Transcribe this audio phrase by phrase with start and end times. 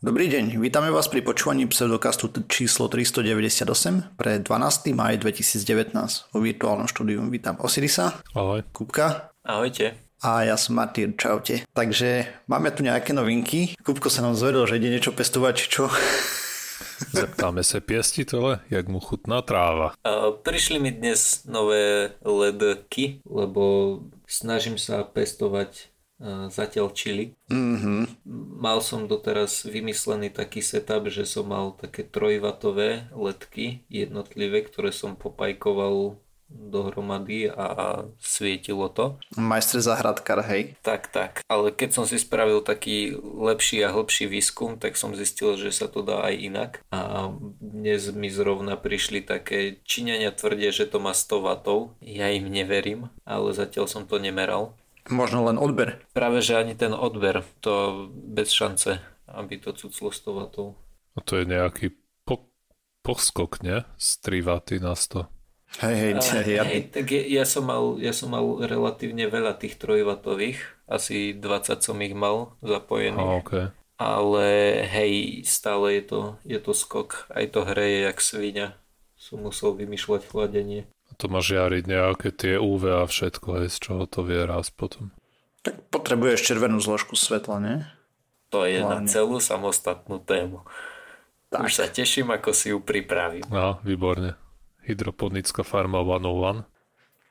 [0.00, 4.96] Dobrý deň, vítame vás pri počúvaní pseudokastu číslo 398 pre 12.
[4.96, 5.92] maj 2019.
[6.32, 8.16] Vo virtuálnom štúdiu vítam Osirisa.
[8.32, 8.64] Ahoj.
[8.72, 9.28] Kupka.
[9.44, 10.00] Ahojte.
[10.24, 11.68] A ja som Martin, čaute.
[11.76, 13.76] Takže máme tu nejaké novinky.
[13.84, 15.92] Kupko sa nám zvedol, že ide niečo pestovať, či čo?
[17.20, 19.92] Zeptáme sa piestitele, jak mu chutná tráva.
[20.00, 25.89] A prišli mi dnes nové ledky, lebo snažím sa pestovať
[26.52, 27.32] zatiaľ čili.
[27.48, 28.28] Mm-hmm.
[28.60, 35.16] Mal som doteraz vymyslený taký setup, že som mal také trojvatové ledky jednotlivé, ktoré som
[35.16, 39.16] popajkoval dohromady a svietilo to.
[39.38, 40.74] Majster zahradkar, hej?
[40.82, 41.32] Tak, tak.
[41.46, 45.86] Ale keď som si spravil taký lepší a hlbší výskum, tak som zistil, že sa
[45.86, 46.72] to dá aj inak.
[46.90, 47.30] A
[47.62, 51.94] dnes mi zrovna prišli také Číňania tvrdia, že to má 100 W.
[52.02, 54.74] Ja im neverím, ale zatiaľ som to nemeral.
[55.10, 56.00] Možno len odber.
[56.14, 60.72] Práve, že ani ten odber, to bez šance, aby to cuclo 100 W.
[61.14, 62.48] A to je nejaký po,
[63.02, 63.82] poskok, nie?
[63.98, 65.26] Z 3 W na 100.
[65.78, 69.78] Hej, hej, ja, hej tak ja, ja, som mal, ja som mal relatívne veľa tých
[69.78, 70.58] trojvatových,
[70.90, 73.22] asi 20 som ich mal zapojených.
[73.22, 73.64] A, okay.
[73.94, 74.46] Ale
[74.90, 78.68] hej, stále je to, je to skok, aj to hreje jak svinia.
[79.14, 80.90] Som musel vymýšľať chladenie.
[81.20, 85.12] To má žiariť nejaké tie UV a všetko, aj z čoho to vie raz potom.
[85.60, 87.76] Tak potrebuješ červenú zložku svetla, nie?
[88.48, 89.04] To je Hlavne.
[89.04, 90.64] na celú samostatnú tému.
[91.52, 91.68] Tak.
[91.68, 93.44] Už sa teším, ako si ju pripravím.
[93.52, 94.40] No, výborne.
[94.88, 96.64] Hydroponická farma 101.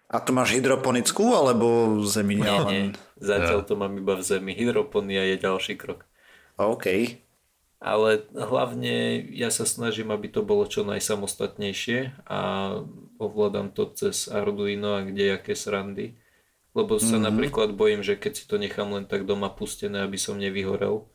[0.09, 2.37] A to máš hydroponickú alebo zemi?
[2.37, 2.83] Nie, nie.
[3.17, 3.67] Zatiaľ ja.
[3.67, 4.53] to mám iba v zemi.
[4.53, 6.05] Hydroponia je ďalší krok.
[6.61, 6.85] OK
[7.79, 12.39] ale hlavne ja sa snažím, aby to bolo čo najsamostatnejšie a
[13.19, 16.15] ovládam to cez Arduino a kdejaké srandy.
[16.71, 17.27] Lebo sa mm-hmm.
[17.27, 21.11] napríklad bojím, že keď si to nechám len tak doma pustené, aby som nevyhorel,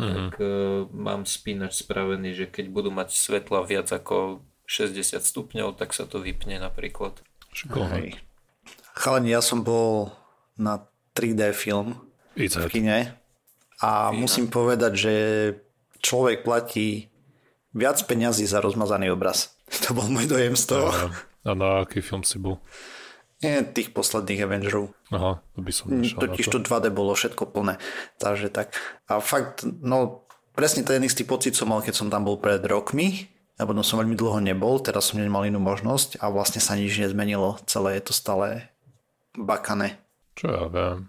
[0.00, 0.08] mm-hmm.
[0.08, 5.92] tak uh, mám spínač spravený, že keď budú mať svetla viac ako 60 stupňov, tak
[5.92, 7.20] sa to vypne napríklad.
[7.52, 8.18] Hej.
[8.94, 10.14] Chalani, ja som bol
[10.54, 11.98] na 3D film
[12.34, 13.18] v kine
[13.82, 14.14] a Fína.
[14.14, 15.14] musím povedať, že
[16.02, 17.10] človek platí
[17.74, 19.54] viac peňazí za rozmazaný obraz.
[19.88, 20.86] To bol môj dojem z toho.
[20.92, 21.10] A,
[21.44, 22.58] a na aký film si bol?
[23.44, 24.96] Nie, tých posledných Avengerov.
[25.12, 27.76] Aha, to by som nešiel Totiž to 2D bolo všetko plné.
[28.16, 28.72] Takže tak.
[29.04, 30.24] A fakt, no
[30.56, 34.02] presne ten istý pocit som mal, keď som tam bol pred rokmi, a potom som
[34.02, 37.62] veľmi dlho nebol, teraz som nemal inú možnosť a vlastne sa nič nezmenilo.
[37.70, 38.66] Celé je to stále
[39.38, 40.02] bakané.
[40.34, 41.06] Čo ja viem.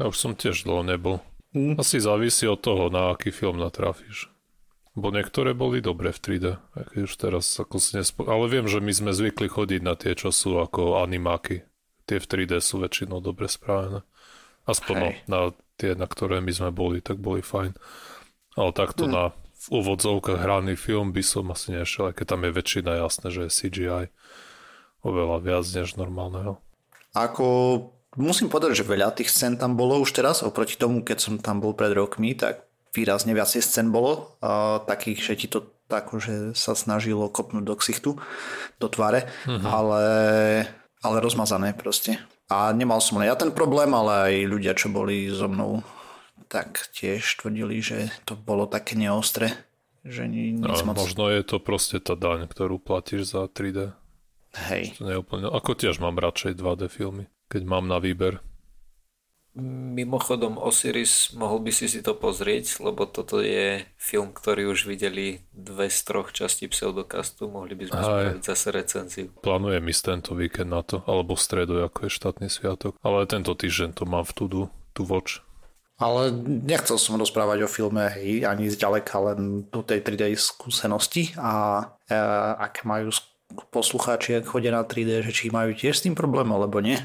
[0.00, 1.20] Ja už som tiež dlho nebol.
[1.52, 1.76] Mm.
[1.76, 4.31] Asi závisí od toho, na aký film natrafíš.
[4.92, 8.28] Bo niektoré boli dobre v 3D, keď už teraz ako si nespo...
[8.28, 11.64] Ale viem, že my sme zvykli chodiť na tie, čo sú ako animáky.
[12.04, 14.04] Tie v 3D sú väčšinou dobre spravené.
[14.68, 15.40] Aspoň no, na
[15.80, 17.72] tie, na ktoré my sme boli, tak boli fajn.
[18.60, 19.12] Ale takto hmm.
[19.16, 19.24] na
[19.62, 23.40] v úvodzovkách hraný film by som asi nešiel, aj keď tam je väčšina jasné, že
[23.46, 24.04] je CGI
[25.06, 26.58] oveľa viac než normálneho.
[27.14, 27.46] Ako
[28.18, 31.62] musím povedať, že veľa tých scén tam bolo už teraz, oproti tomu, keď som tam
[31.62, 36.56] bol pred rokmi, tak výrazne viacej scén bolo, uh, takých, že ti to tak, že
[36.56, 38.10] sa snažilo kopnúť do ksichtu,
[38.80, 39.64] do tváre, uh-huh.
[39.68, 40.04] ale,
[41.04, 42.16] ale rozmazané proste.
[42.48, 45.84] A nemal som len ja ten problém, ale aj ľudia, čo boli so mnou,
[46.52, 49.52] tak tiež tvrdili, že to bolo také neostre,
[50.04, 51.00] že ni, nic no, moc.
[51.00, 53.96] Možno je to proste tá daň, ktorú platíš za 3D.
[54.68, 55.00] Hej.
[55.00, 55.48] To neúplne...
[55.48, 58.44] Ako tiež mám radšej 2D filmy, keď mám na výber.
[59.52, 65.44] Mimochodom Osiris, mohol by si si to pozrieť, lebo toto je film, ktorý už videli
[65.52, 68.04] dve z troch častí pseudokastu, mohli by sme Aj.
[68.08, 69.28] spraviť zase recenziu.
[69.44, 73.52] Plánujem ísť tento víkend na to, alebo v stredu, ako je štátny sviatok, ale tento
[73.52, 74.62] týždeň to mám v tudu,
[74.96, 75.44] tu voč.
[76.00, 81.84] Ale nechcel som rozprávať o filme hej, ani zďaleka, len do tej 3D skúsenosti a
[82.08, 82.16] e,
[82.56, 83.12] aké majú
[83.70, 86.96] poslucháči, ak chodia na 3D, že či majú tiež s tým problém, alebo nie.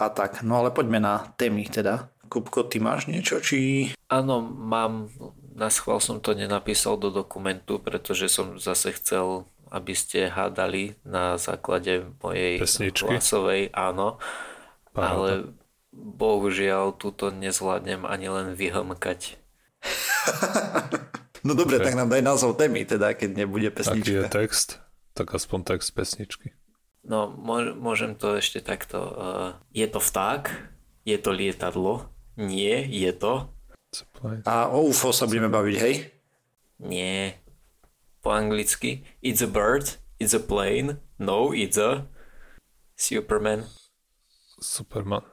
[0.00, 2.08] A tak, no ale poďme na témy teda.
[2.30, 3.90] Kupko, ty máš niečo, či...
[4.06, 5.10] Áno, mám,
[5.52, 11.34] na schvál som to nenapísal do dokumentu, pretože som zase chcel, aby ste hádali na
[11.36, 13.10] základe mojej Pesničky.
[13.10, 14.22] hlasovej, áno.
[14.94, 15.10] Paráda.
[15.10, 15.30] Ale
[15.94, 19.36] bohužiaľ túto nezvládnem ani len vyhomkať.
[21.46, 21.90] no dobre, okay.
[21.90, 24.06] tak nám daj názov témy, teda, keď nebude pesnička.
[24.06, 24.68] Aký je text?
[25.14, 26.54] Tak aspoň text pesničky.
[27.00, 27.32] No,
[27.80, 28.98] môžem to ešte takto.
[29.00, 30.52] Uh, je to vták?
[31.08, 32.12] Je to lietadlo?
[32.36, 33.48] Nie, je to?
[34.46, 35.94] A o UFO sa budeme baviť, hej?
[36.78, 37.40] Nie.
[38.20, 39.02] Po anglicky.
[39.24, 39.96] It's a bird.
[40.20, 41.00] It's a plane.
[41.16, 42.06] No, it's a
[43.00, 43.64] Superman.
[44.60, 45.24] Superman.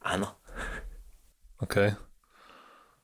[0.00, 0.40] Áno.
[1.60, 1.92] OK.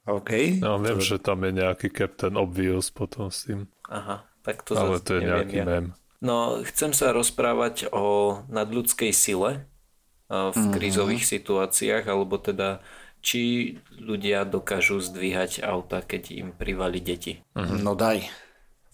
[0.08, 0.58] OK.
[0.64, 3.68] No, viem, že tam je nejaký Captain Obvious potom s tým.
[3.92, 5.66] Aha, tak to Ale to je neviem nejaký ja.
[5.68, 5.86] mem.
[6.18, 9.66] No, chcem sa rozprávať o nadľudskej sile
[10.26, 10.72] a v Mhm.
[10.74, 12.82] krízových situáciách, alebo teda
[13.18, 17.42] či ľudia dokážu zdvíhať auta, keď im privali deti.
[17.54, 18.26] No daj.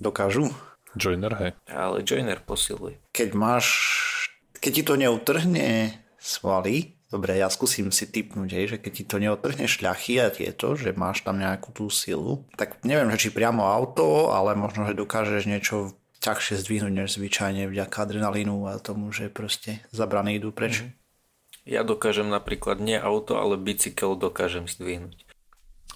[0.01, 0.53] Dokážu.
[0.95, 1.51] Joiner, hej.
[1.67, 3.01] Ale Joiner posiluje.
[3.13, 3.67] Keď máš...
[4.63, 9.17] Keď ti to neutrhne svaly, dobre, ja skúsim si typnúť, hej, že keď ti to
[9.21, 13.67] neotrhne šľachy a tieto, že máš tam nejakú tú silu, tak neviem, že či priamo
[13.67, 15.93] auto, ale možno, že dokážeš niečo
[16.25, 20.81] ťažšie zdvihnúť než zvyčajne vďaka adrenalínu a tomu, že proste zabrany idú preč.
[20.81, 20.91] Mhm.
[21.65, 25.25] Ja dokážem napríklad nie auto, ale bicykel dokážem zdvihnúť.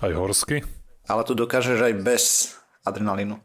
[0.01, 0.65] Aj horský?
[1.09, 2.25] Ale tu dokážeš aj bez
[2.85, 3.41] adrenalínu.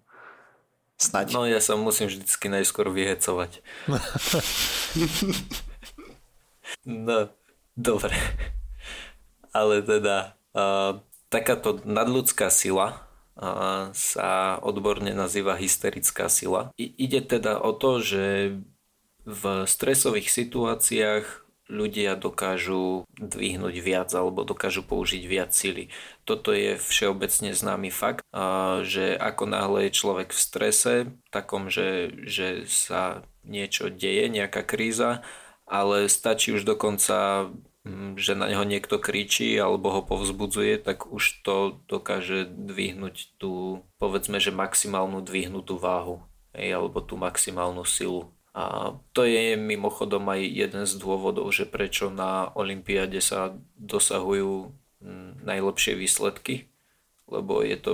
[0.95, 1.35] Snaď.
[1.35, 3.59] No ja sa musím vždycky najskôr vyhecovať.
[6.87, 7.27] no,
[7.75, 8.15] dobre.
[9.51, 13.02] Ale teda uh, takáto nadľudská sila
[13.93, 16.69] sa odborne nazýva hysterická sila.
[16.77, 18.57] I, ide teda o to, že
[19.23, 25.87] v stresových situáciách ľudia dokážu dvihnúť viac alebo dokážu použiť viac sily.
[26.27, 28.27] Toto je všeobecne známy fakt,
[28.83, 30.93] že ako náhle je človek v strese,
[31.31, 35.23] takom, že, že sa niečo deje, nejaká kríza,
[35.63, 37.49] ale stačí už dokonca,
[38.15, 44.39] že na neho niekto kričí alebo ho povzbudzuje, tak už to dokáže dvihnúť tú, povedzme,
[44.39, 46.23] že maximálnu dvihnutú váhu,
[46.55, 48.31] hej, alebo tú maximálnu silu.
[48.53, 54.71] A to je mimochodom aj jeden z dôvodov, že prečo na Olympiáde sa dosahujú
[55.03, 56.69] mm, najlepšie výsledky,
[57.27, 57.91] lebo je to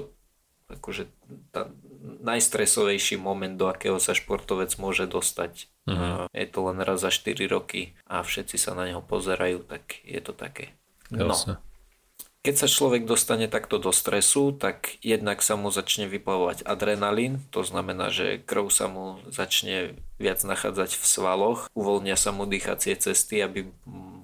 [0.69, 1.09] akože
[1.49, 1.71] tá
[2.17, 5.69] najstresovejší moment, do akého sa športovec môže dostať.
[5.85, 6.25] Uh-huh.
[6.33, 10.21] Je to len raz za 4 roky a všetci sa na neho pozerajú, tak je
[10.21, 10.73] to také.
[11.09, 11.57] No, Jasne.
[12.45, 17.65] keď sa človek dostane takto do stresu, tak jednak sa mu začne vyplavovať adrenalín, to
[17.65, 23.41] znamená, že krv sa mu začne viac nachádzať v svaloch, uvoľnia sa mu dýchacie cesty,
[23.41, 23.65] aby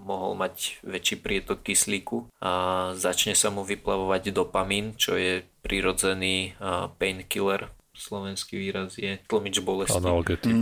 [0.06, 6.94] mohol mať väčší prietok kyslíku a začne sa mu vyplavovať dopamín, čo je prirodzený a,
[6.94, 9.98] painkiller, slovenský výraz je tlmič bolesti.
[9.98, 10.54] Analgetik.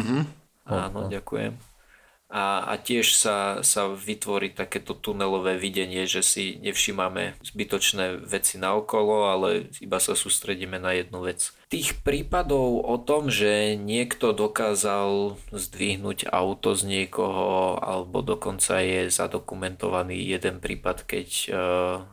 [0.64, 1.74] Áno, ďakujem.
[2.34, 9.30] A, a tiež sa, sa vytvorí takéto tunelové videnie, že si nevšímame zbytočné veci naokolo,
[9.30, 11.54] ale iba sa sústredíme na jednu vec.
[11.70, 20.18] Tých prípadov o tom, že niekto dokázal zdvihnúť auto z niekoho, alebo dokonca je zadokumentovaný
[20.26, 21.48] jeden prípad, keď e,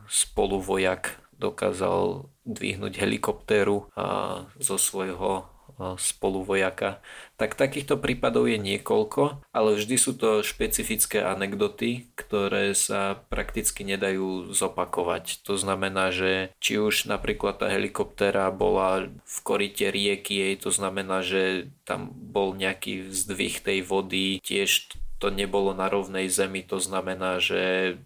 [0.05, 5.49] spoluvojak dokázal dvihnúť helikoptéru a, zo svojho
[5.97, 7.01] spoluvojaka.
[7.37, 14.53] Tak takýchto prípadov je niekoľko, ale vždy sú to špecifické anekdoty, ktoré sa prakticky nedajú
[14.53, 15.41] zopakovať.
[15.47, 21.25] To znamená, že či už napríklad tá helikoptéra bola v korite rieky, jej to znamená,
[21.25, 27.37] že tam bol nejaký zdvih tej vody, tiež to nebolo na rovnej zemi, to znamená,
[27.37, 27.97] že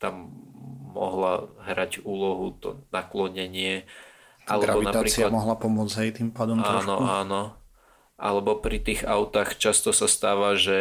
[0.00, 0.32] tam
[0.92, 3.88] mohla hrať úlohu to naklonenie.
[4.44, 5.30] Alebo Gravitácia napríklad...
[5.32, 7.02] mohla pomôcť hej tým pádom áno, trošku.
[7.02, 7.42] Áno,
[8.20, 10.78] Alebo pri tých autách často sa stáva, že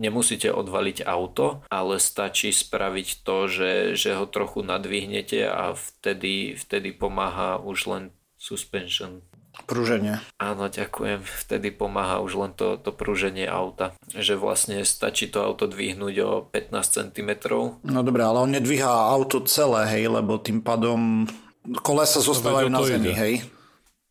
[0.00, 6.90] nemusíte odvaliť auto, ale stačí spraviť to, že, že ho trochu nadvihnete a vtedy, vtedy
[6.92, 9.22] pomáha už len suspension.
[9.64, 10.16] Prúženie.
[10.36, 11.20] Áno, ďakujem.
[11.22, 13.92] Vtedy pomáha už len to, to prúženie auta.
[14.08, 16.72] Že vlastne stačí to auto dvihnúť o 15
[17.12, 17.30] cm.
[17.84, 21.28] No dobré, ale on nedvíha auto celé, hej, lebo tým pádom
[21.84, 23.14] kolesa zostávajú No, o na zemi, ide.
[23.14, 23.34] hej.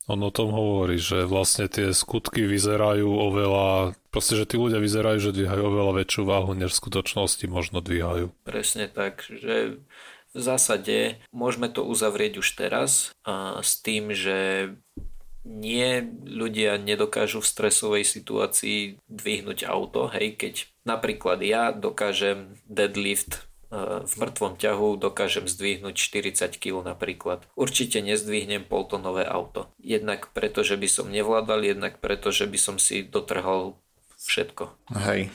[0.06, 5.18] On o tom hovorí, že vlastne tie skutky vyzerajú oveľa, proste, že tí ľudia vyzerajú,
[5.22, 8.34] že dvíhajú oveľa väčšiu váhu, než v skutočnosti možno dvíhajú.
[8.44, 9.80] Presne tak, že
[10.32, 14.72] v zásade môžeme to uzavrieť už teraz a s tým, že
[15.42, 23.42] nie ľudia nedokážu v stresovej situácii dvihnúť auto, hej, keď napríklad ja dokážem deadlift
[23.74, 27.42] e, v mŕtvom ťahu dokážem zdvihnúť 40 kg napríklad.
[27.58, 29.74] Určite nezdvihnem poltonové auto.
[29.82, 33.82] Jednak preto, že by som nevládal, jednak preto, že by som si dotrhal
[34.22, 34.94] všetko.
[34.94, 35.34] Hej.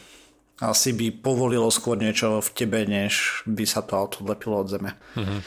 [0.56, 4.96] Asi by povolilo skôr niečo v tebe, než by sa to auto odlepilo od zeme.
[5.18, 5.38] Mhm.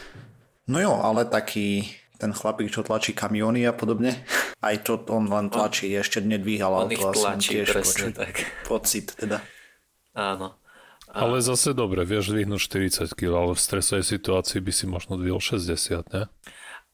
[0.70, 4.28] No jo, ale taký ten chlapík, čo tlačí kamióny a podobne,
[4.60, 6.94] aj to on len tlačí, ešte nedvíhal On auto.
[6.94, 8.20] ich asi len tlačí, tiež presne počuť.
[8.20, 8.34] tak.
[8.68, 9.40] Pocit teda.
[10.12, 10.60] Áno.
[11.10, 12.62] Ale zase dobre, vieš dvihnúť
[13.10, 16.30] 40 kg, ale v stresovej situácii by si možno dvihol 60, ne?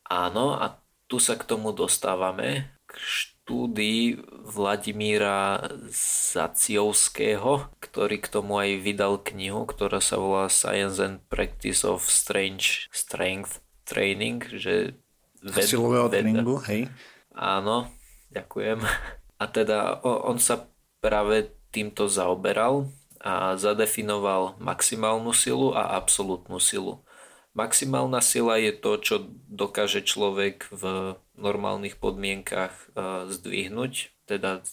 [0.07, 0.79] Áno, a
[1.09, 9.67] tu sa k tomu dostávame k štúdii Vladimíra Zaciovského, ktorý k tomu aj vydal knihu,
[9.67, 13.65] ktorá sa volá Science and Practice of Strange Strength.
[13.85, 14.97] training, že
[15.45, 16.17] ved, silového veda.
[16.17, 16.89] tréningu, hej.
[17.37, 17.93] Áno,
[18.33, 18.81] ďakujem.
[19.41, 20.71] A teda on sa
[21.03, 22.87] práve týmto zaoberal
[23.19, 27.03] a zadefinoval maximálnu silu a absolútnu silu.
[27.51, 29.15] Maximálna sila je to, čo
[29.51, 32.85] dokáže človek v normálnych podmienkach e,
[33.27, 34.63] zdvihnúť, teda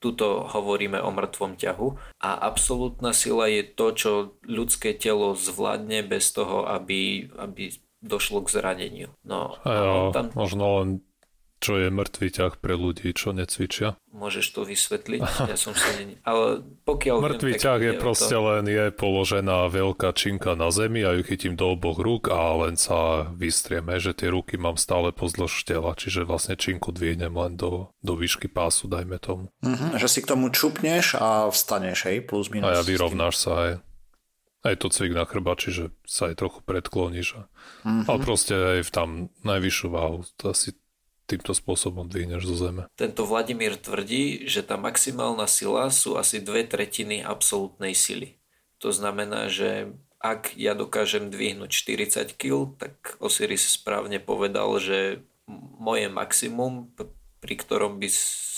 [0.00, 1.88] tuto hovoríme o mŕtvom ťahu
[2.24, 4.12] a absolútna sila je to, čo
[4.48, 9.08] ľudské telo zvládne bez toho, aby, aby došlo k zraneniu.
[9.24, 10.32] No, a jo, tam...
[10.34, 10.88] možno len
[11.60, 14.00] čo je mŕtvý ťah pre ľudí, čo necvičia.
[14.16, 15.20] Môžeš to vysvetliť?
[15.50, 16.16] Ja som sa ne...
[16.24, 17.20] Ale pokiaľ...
[17.20, 18.40] Mŕtvý viem, ťah je proste to...
[18.40, 22.80] len je položená veľká činka na zemi a ju chytím do oboch rúk a len
[22.80, 27.92] sa vystrieme, že tie ruky mám stále pozdĺž tela, čiže vlastne činku dvihnem len do,
[28.00, 29.52] do výšky pásu, dajme tomu.
[29.60, 32.72] Uh-huh, že si k tomu čupneš a vstaneš, hej, plus minus.
[32.72, 33.72] A ja vyrovnáš sa aj.
[34.60, 37.28] Aj to cvik na chrba, čiže sa aj trochu predkloníš.
[37.36, 37.42] A,
[37.84, 38.04] uh-huh.
[38.04, 39.08] Ale proste aj v tam
[39.40, 40.76] najvyššiu váhu, to asi
[41.30, 42.82] týmto spôsobom dvihneš zo zeme.
[42.98, 48.42] Tento Vladimír tvrdí, že tá maximálna sila sú asi dve tretiny absolútnej sily.
[48.82, 55.24] To znamená, že ak ja dokážem dvihnúť 40 kg, tak Osiris správne povedal, že
[55.78, 56.92] moje maximum,
[57.40, 58.08] pri ktorom by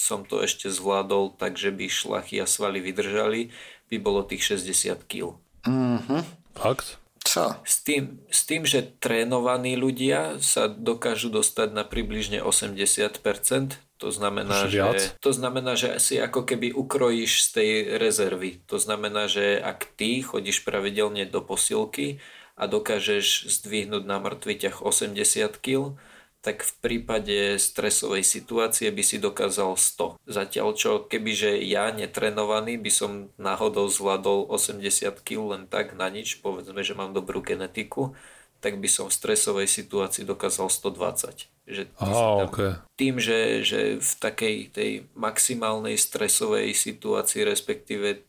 [0.03, 3.55] som to ešte zvládol, takže by šlachy a svaly vydržali,
[3.87, 5.39] by bolo tých 60 kg.
[5.67, 6.23] Mhm.
[6.53, 7.03] Fakt?
[7.23, 7.55] Čo?
[7.63, 14.67] S tým, s tým, že trénovaní ľudia sa dokážu dostať na približne 80%, to znamená,
[14.67, 14.83] že,
[15.23, 17.71] to znamená, že si ako keby ukrojíš z tej
[18.03, 18.59] rezervy.
[18.67, 22.19] To znamená, že ak ty chodíš pravidelne do posilky
[22.59, 25.95] a dokážeš zdvihnúť na mŕtvy ťah 80 kg,
[26.43, 30.19] tak v prípade stresovej situácie by si dokázal 100.
[30.27, 36.43] Zatiaľ čo kebyže ja netrenovaný by som náhodou zvládol 80 kg len tak na nič,
[36.43, 38.19] povedzme, že mám dobrú genetiku,
[38.59, 41.47] tak by som v stresovej situácii dokázal 120.
[41.63, 42.71] Že Aha, tam, okay.
[42.99, 48.23] Tým, že, že v takej tej maximálnej stresovej situácii, respektíve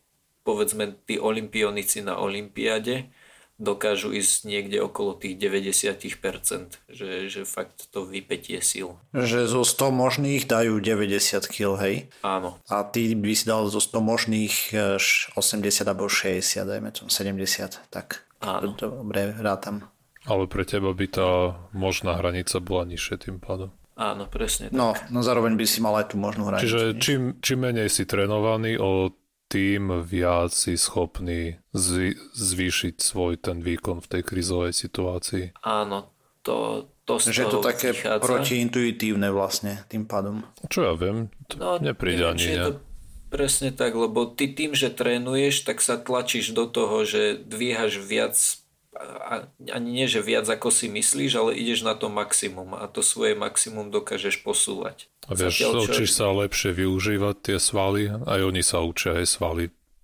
[0.46, 3.10] povedzme tí olimpionici na olympiade,
[3.64, 9.00] dokážu ísť niekde okolo tých 90%, že, že fakt to vypetie síl.
[9.16, 12.12] Že zo 100 možných dajú 90 kg, hej?
[12.22, 12.60] Áno.
[12.68, 14.56] A ty by si dal zo 100 možných
[15.40, 18.76] 80 alebo 60, dajme tomu 70, tak Áno.
[18.76, 19.88] dobre, rátam.
[20.24, 21.30] Ale pre teba by tá
[21.76, 23.72] možná hranica bola nižšie tým pádom.
[23.94, 24.76] Áno, presne tak.
[24.76, 26.66] No, no zároveň by si mal aj tú možnú hranicu.
[26.66, 29.14] Čiže čím, čím menej si trénovaný, o
[29.54, 35.54] tým viac si schopný zvý, zvýšiť svoj ten výkon v tej krizovej situácii.
[35.62, 36.10] Áno,
[36.42, 38.26] to, to z Že je to také vychádza.
[38.26, 40.42] protiintuitívne vlastne tým pádom.
[40.74, 42.66] Čo ja viem, to no, nepríde ani, ne?
[42.66, 42.74] To
[43.30, 48.34] presne tak, lebo ty tým, že trénuješ, tak sa tlačíš do toho, že dvíhaš viac
[49.74, 53.34] ani nie, že viac ako si myslíš, ale ideš na to maximum a to svoje
[53.34, 55.10] maximum dokážeš posúvať.
[55.26, 56.18] A vieš, Zatiaľ, učíš čo...
[56.22, 59.64] sa lepšie využívať tie svaly, aj oni sa učia aj svaly.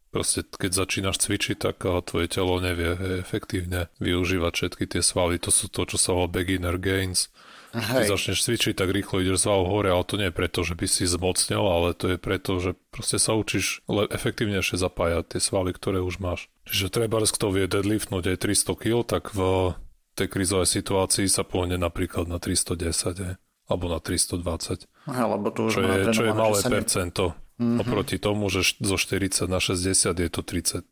[0.10, 5.38] Proste keď začínaš cvičiť, tak tvoje telo nevie efektívne využívať všetky tie svaly.
[5.46, 7.30] To sú to, čo sa volá beginner gains.
[7.70, 8.10] Hej.
[8.10, 10.90] Keď začneš cvičiť, tak rýchlo ideš z hore, ale to nie je preto, že by
[10.90, 15.78] si zmocnil, ale to je preto, že proste sa učíš le- efektívnejšie zapájať tie svaly,
[15.78, 16.50] ktoré už máš.
[16.70, 19.74] Čiže treba, kto vie deadliftnúť aj 300 kg, tak v
[20.14, 23.32] tej krizovej situácii sa pohne napríklad na 310, je,
[23.66, 24.86] alebo na 320.
[25.10, 27.34] Alebo to už čo, je, čo je malé percento.
[27.60, 27.80] Mm-hmm.
[27.84, 30.86] Oproti tomu, že zo 40 na 60 je to 33%,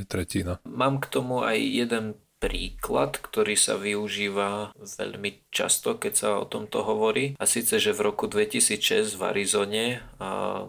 [0.00, 0.62] aj tretina.
[0.64, 6.84] Mám k tomu aj jeden príklad, ktorý sa využíva veľmi často, keď sa o tomto
[6.84, 7.32] hovorí.
[7.40, 10.04] A síce, že v roku 2006 v Arizone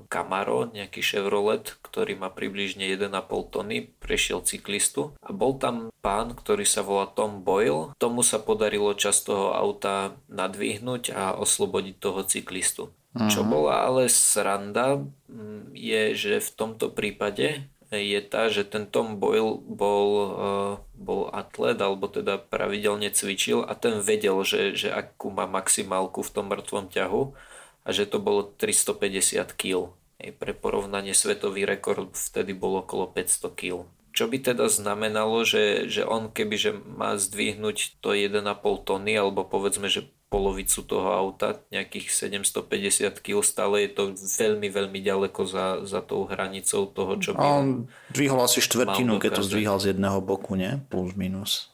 [0.07, 3.11] Camaro, nejaký Chevrolet, ktorý má približne 1,5
[3.51, 5.11] tony, prešiel cyklistu.
[5.19, 7.91] A bol tam pán, ktorý sa volá Tom Boyle.
[7.99, 12.83] Tomu sa podarilo čas toho auta nadvihnúť a oslobodiť toho cyklistu.
[13.15, 13.31] Uh-huh.
[13.31, 15.03] Čo bola ale sranda,
[15.75, 17.67] je, že v tomto prípade
[18.01, 23.75] je tá, že ten Tom Boyle bol, eh, bol atlet, alebo teda pravidelne cvičil a
[23.75, 27.21] ten vedel, že, že akú má maximálku v tom mŕtvom ťahu
[27.85, 29.93] a že to bolo 350 kg.
[30.15, 33.85] Pre porovnanie svetový rekord vtedy bol okolo 500 kg.
[34.15, 38.41] Čo by teda znamenalo, že, že on kebyže má zdvihnúť to 1,5
[38.87, 44.99] tony, alebo povedzme, že polovicu toho auta, nejakých 750 kg, stále je to veľmi, veľmi
[44.99, 49.79] ďaleko za, za tou hranicou toho, čo by on dvihol asi štvrtinu, keď to zdvíhal
[49.79, 50.75] z jedného boku, nie?
[50.91, 51.71] Plus minus.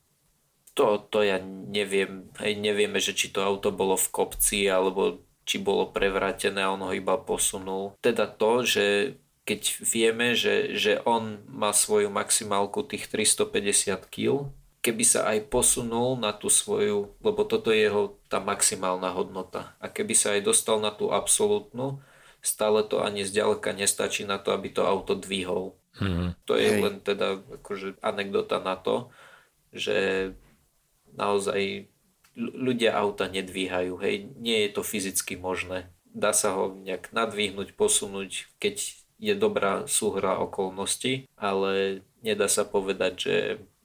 [0.77, 2.29] To, to ja neviem.
[2.37, 6.85] Hej, nevieme, že či to auto bolo v kopci, alebo či bolo prevrátené a on
[6.85, 7.97] ho iba posunul.
[7.99, 15.05] Teda to, že keď vieme, že, že on má svoju maximálku tých 350 kg, keby
[15.05, 19.77] sa aj posunul na tú svoju, lebo toto je jeho tá maximálna hodnota.
[19.77, 22.01] A keby sa aj dostal na tú absolútnu,
[22.41, 25.77] stále to ani zďaleka nestačí na to, aby to auto dvihol.
[26.01, 26.29] Mm-hmm.
[26.49, 26.81] To je Hej.
[26.81, 27.27] len teda
[27.61, 29.13] akože anekdota na to,
[29.69, 30.31] že
[31.13, 31.87] naozaj
[32.35, 35.91] ľudia auta nedvíhajú, hej, nie je to fyzicky možné.
[36.11, 43.13] Dá sa ho nejak nadvihnúť, posunúť, keď je dobrá súhra okolností, ale nedá sa povedať,
[43.19, 43.35] že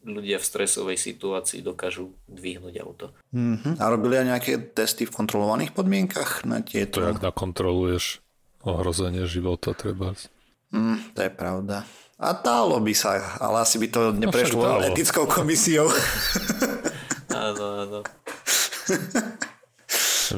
[0.07, 3.11] ľudia v stresovej situácii dokážu dvihnúť auto.
[3.35, 3.83] Mm-hmm.
[3.83, 7.03] A robili aj nejaké testy v kontrolovaných podmienkach na tieto?
[7.03, 8.23] To jak nakontroluješ
[8.63, 10.15] ohrozenie života treba.
[10.71, 11.87] Mm, to je pravda.
[12.17, 15.91] A dálo by sa, ale asi by to no neprešlo no etickou komisiou.
[17.29, 18.01] áno, áno.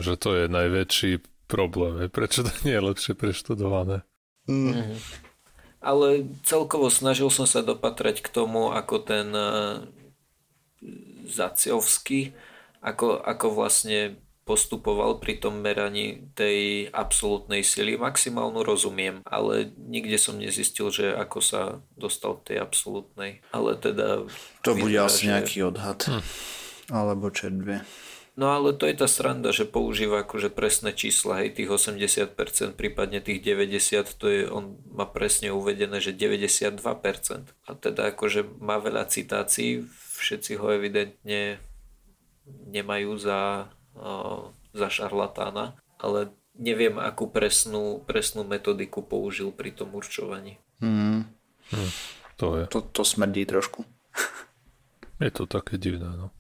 [0.04, 1.12] že to je najväčší
[1.46, 2.10] problém.
[2.10, 4.02] Prečo to nie je lepšie preštudované?
[4.50, 4.74] Mm.
[4.74, 5.27] Mm-hmm.
[5.88, 9.80] Ale celkovo snažil som sa dopatrať k tomu, ako ten uh,
[11.24, 12.36] Zaciovský,
[12.84, 18.00] ako, ako vlastne postupoval pri tom meraní tej absolútnej sily.
[18.00, 23.44] Maximálnu rozumiem, ale nikde som nezistil, že ako sa dostal k tej absolútnej.
[23.52, 24.24] Ale teda...
[24.64, 25.36] To bude asi že...
[25.36, 26.00] nejaký odhad.
[26.04, 26.24] Hm.
[26.88, 27.84] Alebo čo dve.
[28.38, 33.18] No ale to je tá sranda, že používa akože presné čísla, hej, tých 80%, prípadne
[33.18, 36.78] tých 90%, to je, on má presne uvedené, že 92%.
[37.66, 39.82] A teda akože má veľa citácií,
[40.22, 41.58] všetci ho evidentne
[42.70, 50.62] nemajú za, o, za šarlatána, ale neviem, akú presnú, presnú metodiku použil pri tom určovaní.
[50.78, 51.26] Hmm.
[51.74, 51.90] Hm,
[52.38, 52.64] to je.
[52.70, 53.82] To, to smrdí trošku.
[55.26, 56.30] je to také divné, no.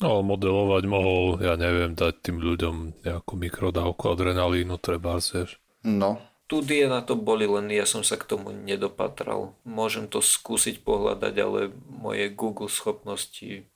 [0.00, 5.60] No, modelovať mohol, ja neviem, dať tým ľuďom nejakú mikrodávku adrenalínu, treba, vieš.
[5.84, 6.24] No.
[6.50, 9.54] Tudie na to boli, len ja som sa k tomu nedopatral.
[9.62, 13.70] Môžem to skúsiť pohľadať, ale moje Google schopnosti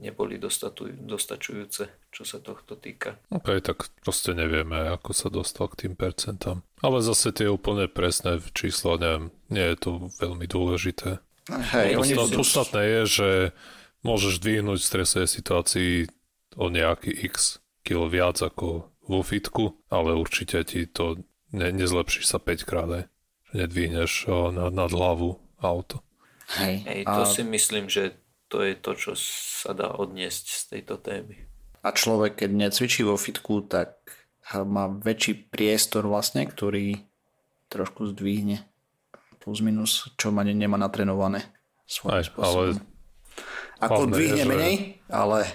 [0.00, 3.20] neboli dostatu, dostačujúce, čo sa tohto týka.
[3.28, 6.64] OK, tak proste nevieme, ako sa dostal k tým percentám.
[6.80, 11.20] Ale zase tie úplne presné čísla, neviem, nie je to veľmi dôležité.
[11.50, 12.00] Hej,
[12.32, 13.30] Podstatné je, že
[14.02, 15.92] môžeš dvihnúť v stresovej situácii
[16.56, 22.38] o nejaký x kilo viac ako vo fitku, ale určite ti to ne, nezlepšíš sa
[22.38, 23.04] 5 krát aj.
[23.50, 26.06] Nedvihneš o, na, nad hlavu auto.
[26.54, 27.30] Hej, Hej to a...
[27.30, 28.14] si myslím, že
[28.50, 31.38] to je to, čo sa dá odniesť z tejto témy.
[31.80, 33.98] A človek, keď necvičí vo fitku, tak
[34.54, 36.98] má väčší priestor vlastne, ktorý
[37.70, 38.66] trošku zdvihne
[39.40, 41.48] plus minus, čo ma nemá natrenované
[41.88, 42.76] svojím Aj, spôsobom.
[42.76, 42.89] Ale
[43.80, 44.74] ako dvihne menej,
[45.08, 45.48] ale...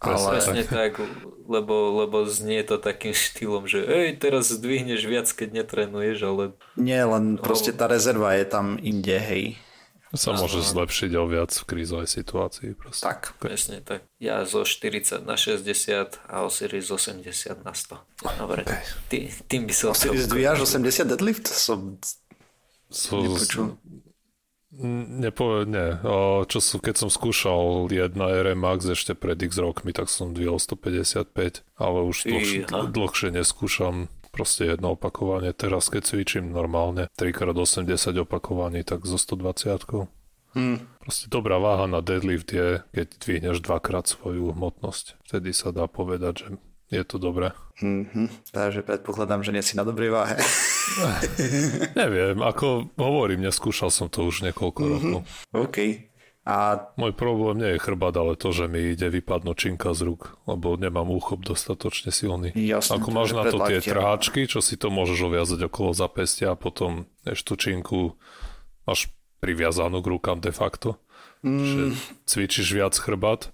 [0.00, 0.38] ale...
[0.38, 1.00] Presne tak,
[1.48, 6.42] lebo, lebo znie to takým štýlom, že ej, teraz zdvihneš viac, keď netrenuješ, ale...
[6.76, 9.56] Nie, len proste tá rezerva je tam inde, hej.
[10.14, 12.78] Sa môže zlepšiť o viac v krízovej situácii.
[12.78, 13.04] Proste.
[13.04, 13.34] Tak.
[13.42, 14.06] Presne tak.
[14.22, 18.00] Ja zo 40 na 60 a Osiris 80 na 100.
[18.38, 18.80] Dobre, okay.
[19.10, 19.18] Tý,
[19.50, 19.90] tým by som...
[19.92, 21.50] Osiris dvíjaš 80 deadlift?
[21.50, 21.98] Som...
[22.86, 23.76] So, nepočul.
[24.76, 25.96] Nepo, nie.
[26.04, 31.64] O, čo sú, keď som skúšal jedna RMAX ešte pred x rokmi, tak som 255,
[31.80, 35.56] ale už dlhšie, dlhšie neskúšam proste jedno opakovanie.
[35.56, 40.12] Teraz keď cvičím normálne 3x80 opakovaní, tak zo 120
[40.56, 40.80] Hmm.
[41.04, 45.20] Proste dobrá váha na deadlift je, keď dvihneš dvakrát svoju hmotnosť.
[45.28, 46.48] Vtedy sa dá povedať, že
[46.88, 47.52] je to dobré.
[47.84, 48.56] Mm-hmm.
[48.56, 50.40] Takže predpokladám, že nie si na dobrej váhe.
[52.00, 54.94] Neviem, ako hovorím, neskúšal som to už niekoľko mm-hmm.
[54.94, 55.20] rokov.
[55.54, 55.78] OK.
[56.46, 56.86] A...
[56.94, 60.78] Môj problém nie je chrbát, ale to, že mi ide vypadnúť činka z rúk, lebo
[60.78, 62.54] nemám úchop dostatočne silný.
[62.54, 66.60] Jasne, Ako máš na to tie trháčky, čo si to môžeš oviazať okolo zapestia a
[66.60, 68.14] potom ešte činku
[68.86, 69.10] máš
[69.42, 71.02] priviazanú k rukám de facto.
[71.42, 71.66] Mm.
[71.66, 71.82] Že
[72.30, 73.50] cvičíš viac chrbát,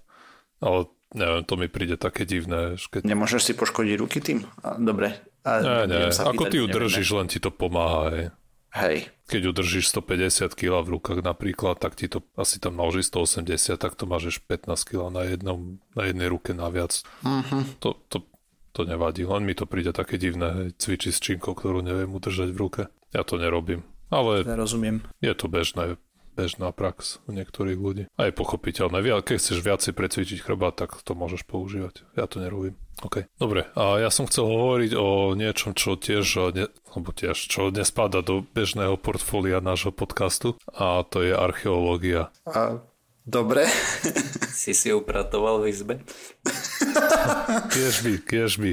[0.61, 2.73] ale Neviem, to mi príde také divné.
[2.73, 3.05] Keď...
[3.05, 4.49] Nemôžeš si poškodiť ruky tým?
[4.81, 5.21] Dobre.
[5.43, 6.01] A ne, ne.
[6.09, 8.11] Ako ty ju držíš, len ti to pomáha.
[8.11, 8.25] Hej.
[8.73, 9.13] Hej.
[9.29, 13.93] Keď udržíš 150 kg v rukách napríklad, tak ti to asi tam naloží 180, tak
[13.93, 17.05] to máš 15 kg na, jednom, na jednej ruke naviac.
[17.21, 17.63] Uh-huh.
[17.85, 18.25] To, to,
[18.73, 22.57] to nevadí, len mi to príde také divné, cvičiť s činkou, ktorú neviem udržať v
[22.57, 22.81] ruke.
[23.13, 23.85] Ja to nerobím.
[24.09, 25.05] Ale rozumiem.
[25.21, 26.01] je to bežné
[26.33, 28.03] bežná prax u niektorých ľudí.
[28.17, 28.99] A je pochopiteľné.
[29.21, 32.03] Keď chceš viacej precvičiť chrbát, tak to môžeš používať.
[32.17, 32.75] Ja to nerobím.
[33.01, 33.25] OK.
[33.41, 38.21] Dobre, a ja som chcel hovoriť o niečom, čo tiež, ne, alebo tiež, čo nespada
[38.21, 42.29] do bežného portfólia nášho podcastu a to je archeológia.
[42.45, 42.85] A
[43.23, 43.63] Dobre.
[44.51, 45.95] si si upratoval v izbe?
[47.73, 48.71] Kiež by, kiež by.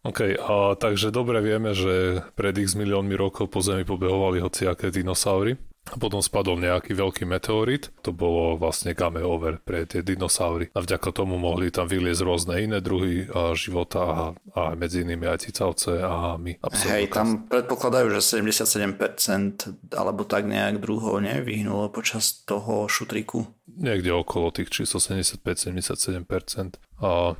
[0.00, 5.60] OK, a takže dobre vieme, že pred x miliónmi rokov po Zemi pobehovali hociaké dinosaury.
[5.90, 10.78] A potom spadol nejaký veľký meteorit, to bolo vlastne game over pre tie dinosaury a
[10.78, 13.26] vďaka tomu mohli tam vyliezť rôzne iné druhy
[13.58, 14.22] života a,
[14.54, 16.62] a medzi inými aj cicavce a my.
[16.86, 23.50] Hej, tam predpokladajú, že 77% alebo tak nejak druhov nevyhnulo počas toho šutriku.
[23.66, 27.34] Niekde okolo tých číslo 75-77% a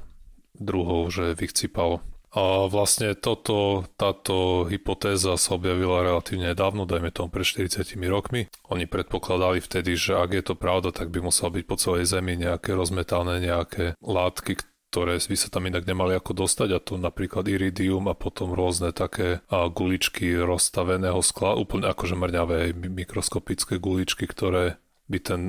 [0.60, 2.02] druhov, že vychcípalo.
[2.30, 8.46] A vlastne toto, táto hypotéza sa objavila relatívne dávno, dajme tomu pred 40 rokmi.
[8.70, 12.38] Oni predpokladali vtedy, že ak je to pravda, tak by musel byť po celej Zemi
[12.38, 14.62] nejaké rozmetané nejaké látky,
[14.94, 18.90] ktoré by sa tam inak nemali ako dostať a to napríklad iridium a potom rôzne
[18.90, 24.78] také guličky rozstaveného skla, úplne akože mrňavé mikroskopické guličky, ktoré
[25.10, 25.40] by ten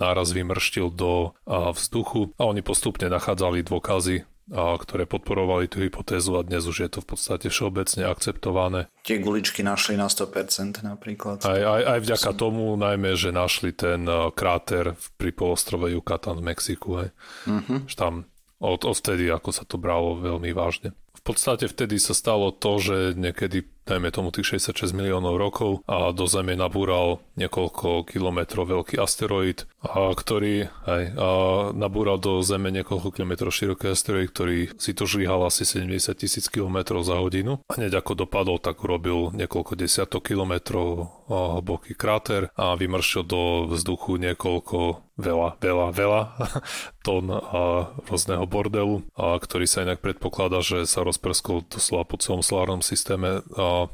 [0.00, 6.44] náraz vymrštil do vzduchu a oni postupne nachádzali dôkazy a ktoré podporovali tú hypotézu a
[6.44, 8.92] dnes už je to v podstate všeobecne akceptované.
[9.00, 11.40] Tie guličky našli na 100% napríklad.
[11.48, 12.40] Aj, aj, aj vďaka Som...
[12.40, 14.04] tomu najmä, že našli ten
[14.36, 16.88] kráter pri polostrove Yucatan v Mexiku.
[17.00, 17.08] Aj.
[17.48, 17.88] Uh-huh.
[17.96, 18.28] Tam
[18.60, 20.96] od, odvtedy, ako sa to bralo veľmi vážne.
[21.14, 26.12] V podstate vtedy sa stalo to, že niekedy dajme tomu tých 66 miliónov rokov a
[26.12, 31.28] do Zeme nabúral niekoľko kilometrov veľký asteroid, ktorý aj, a
[31.76, 37.04] nabúral do Zeme niekoľko kilometrov široký asteroid, ktorý si to žvíhal asi 70 tisíc kilometrov
[37.04, 37.60] za hodinu.
[37.68, 44.20] A hneď ako dopadol, tak urobil niekoľko desiatok kilometrov hlboký kráter a vymršil do vzduchu
[44.20, 46.22] niekoľko veľa, veľa, veľa
[47.06, 52.40] tón a rôzneho bordelu, a ktorý sa inak predpokladá, že sa rozprskol doslova po celom
[52.40, 53.88] solárnom systéme a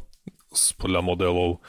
[0.78, 1.62] podľa modelov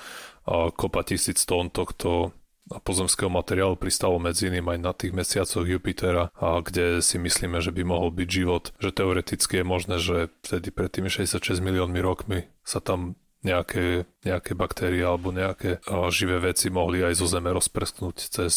[0.74, 2.34] kopa tisíc tón tohto
[2.80, 7.76] pozemského materiálu pristalo medzi iným aj na tých mesiacoch Jupitera, a kde si myslíme, že
[7.76, 12.48] by mohol byť život, že teoreticky je možné, že vtedy pred tými 66 miliónmi rokmi
[12.64, 15.82] sa tam nejaké, nejaké baktérie alebo nejaké
[16.14, 18.54] živé veci mohli aj zo Zeme rozprsknúť cez,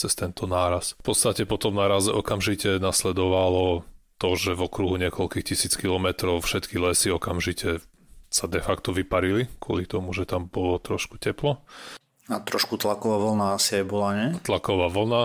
[0.00, 0.96] cez tento náraz.
[1.04, 3.84] V podstate po tom náraze okamžite nasledovalo
[4.16, 7.84] to, že v okruhu niekoľkých tisíc kilometrov všetky lesy okamžite
[8.32, 11.60] sa de facto vyparili kvôli tomu, že tam bolo trošku teplo.
[12.32, 14.28] A trošku tlaková vlna asi aj bola, nie?
[14.40, 15.22] Tlaková vlna,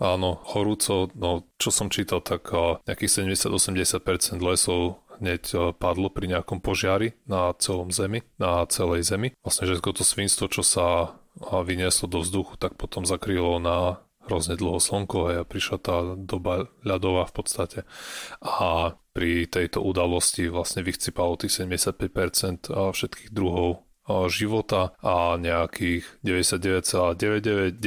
[0.00, 2.48] áno, horúco, no čo som čítal, tak
[2.88, 9.32] nejakých 70-80% lesov hneď padlo pri nejakom požiari na celom zemi, na celej zemi.
[9.40, 14.82] Vlastne že to svinstvo, čo sa vynieslo do vzduchu, tak potom zakrylo na hrozne dlho
[14.82, 17.78] slnko a prišla tá doba ľadová v podstate.
[18.42, 23.85] A pri tejto udalosti vlastne vychcipalo tých 75% všetkých druhov
[24.30, 27.80] života a nejakých 99,9999%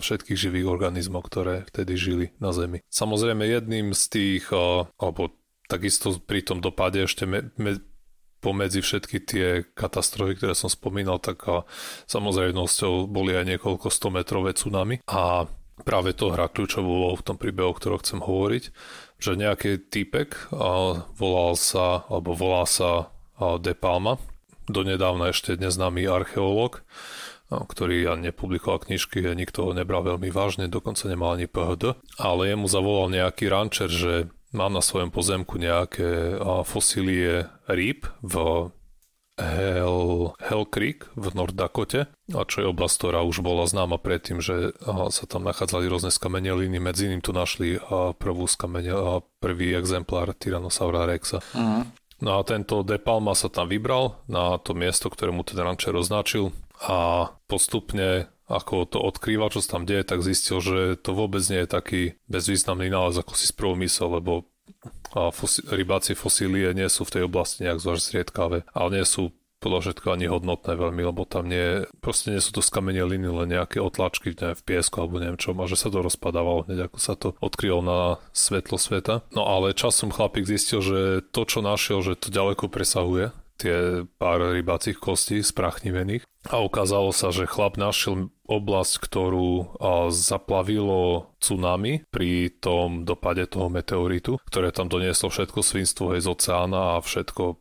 [0.00, 2.82] všetkých živých organizmov, ktoré vtedy žili na Zemi.
[2.90, 4.50] Samozrejme jedným z tých,
[4.96, 5.34] alebo
[5.66, 7.82] takisto pri tom dopade ešte me, me,
[8.38, 11.42] pomedzi všetky tie katastrofy, ktoré som spomínal, tak
[12.06, 15.50] samozrejmosťou boli aj niekoľko 100 metrové tsunami a
[15.82, 18.64] práve to hrá kľúčovú úlohu v tom príbehu, o ktorom chcem hovoriť
[19.16, 20.52] že nejaký týpek
[21.16, 23.12] volal sa, alebo volá sa
[23.60, 24.20] De Palma,
[24.70, 26.82] donedávna ešte neznámy archeológ,
[27.46, 32.66] ktorý ja nepublikoval knižky nikto ho nebral veľmi vážne, dokonca nemal ani PHD, ale jemu
[32.66, 38.34] zavolal nejaký rančer, že mám na svojom pozemku nejaké fosílie rýb v
[39.36, 44.40] Hell, Hell Creek v North Dakote, a čo je oblasť, ktorá už bola známa predtým,
[44.40, 44.72] že
[45.12, 47.76] sa tam nachádzali rôzne skameneliny, medzi iným tu našli
[48.16, 51.44] prvú skamene, prvý exemplár Tyrannosaura Rexa.
[51.52, 51.84] Uh-huh.
[52.20, 55.92] No a tento De Palma sa tam vybral na to miesto, ktoré mu ten rančer
[55.92, 61.42] označil a postupne ako to odkrýval, čo sa tam deje, tak zistil, že to vôbec
[61.50, 64.46] nie je taký bezvýznamný nález, ako si sprvom myslel, lebo
[65.16, 69.32] a fosi- rybácie fosílie nie sú v tej oblasti nejak zvlášť zriedkavé, ale nie sú
[69.60, 73.80] podľa všetko ani hodnotné veľmi, lebo tam nie, proste nie sú to skameneliny, len nejaké
[73.80, 77.14] otlačky neviem, v piesku alebo neviem čo, a že sa to rozpadávalo hneď ako sa
[77.16, 79.24] to odkrylo na svetlo sveta.
[79.32, 84.52] No ale časom chlapík zistil, že to, čo našiel, že to ďaleko presahuje tie pár
[84.52, 89.80] rybacích kostí sprachnivených a ukázalo sa, že chlap našiel oblasť, ktorú
[90.12, 97.02] zaplavilo tsunami pri tom dopade toho meteoritu, ktoré tam donieslo všetko svinstvo z oceána a
[97.02, 97.58] všetko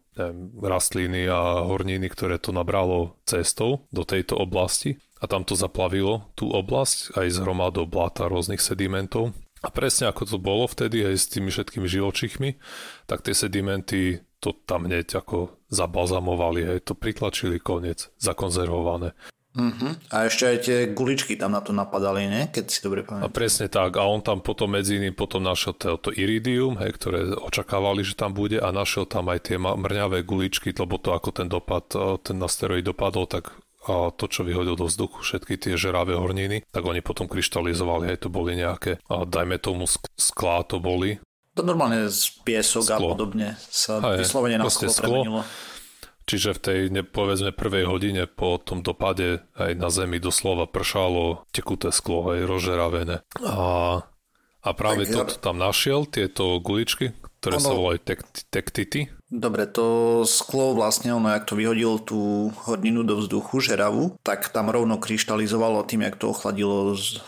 [0.60, 6.52] rastliny a horniny, ktoré to nabralo cestou do tejto oblasti a tam to zaplavilo tú
[6.52, 9.36] oblasť aj z hromadou blata rôznych sedimentov.
[9.66, 12.50] A presne ako to bolo vtedy aj s tými všetkými živočichmi,
[13.10, 19.18] tak tie sedimenty to tam hneď ako zabalzamovali, hej, to pritlačili koniec, zakonzervované.
[19.56, 19.96] Uh-huh.
[20.12, 22.52] A ešte aj tie guličky tam na to napadali, ne?
[22.52, 23.32] Keď si dobre pamätám.
[23.32, 23.96] A presne tak.
[23.96, 28.36] A on tam potom medzi iným potom našiel to, iridium, hej, ktoré očakávali, že tam
[28.36, 31.88] bude a našiel tam aj tie mrňavé guličky, lebo to ako ten dopad,
[32.22, 36.84] ten asteroid dopadol, tak a to, čo vyhodil do vzduchu, všetky tie žeravé horniny, tak
[36.90, 39.86] oni potom kryštalizovali, aj to boli nejaké, a dajme tomu
[40.18, 41.22] sklá to boli.
[41.54, 42.98] To normálne z piesok sklo.
[42.98, 45.42] a podobne sa aj, vyslovene na sklo, sklo premenilo.
[46.26, 51.94] Čiže v tej, povedzme, prvej hodine po tom dopade aj na zemi doslova pršalo tekuté
[51.94, 53.22] sklo, aj rozžeravené.
[53.46, 53.62] A,
[54.66, 57.14] a práve to tam našiel, tieto guličky,
[57.46, 58.00] ktoré ono, sa volajú
[58.50, 59.14] tektity.
[59.30, 64.74] Dobre, to sklo vlastne, ono, jak to vyhodil tú horninu do vzduchu, žeravu, tak tam
[64.74, 67.22] rovno kryštalizovalo tým, jak to ochladilo z,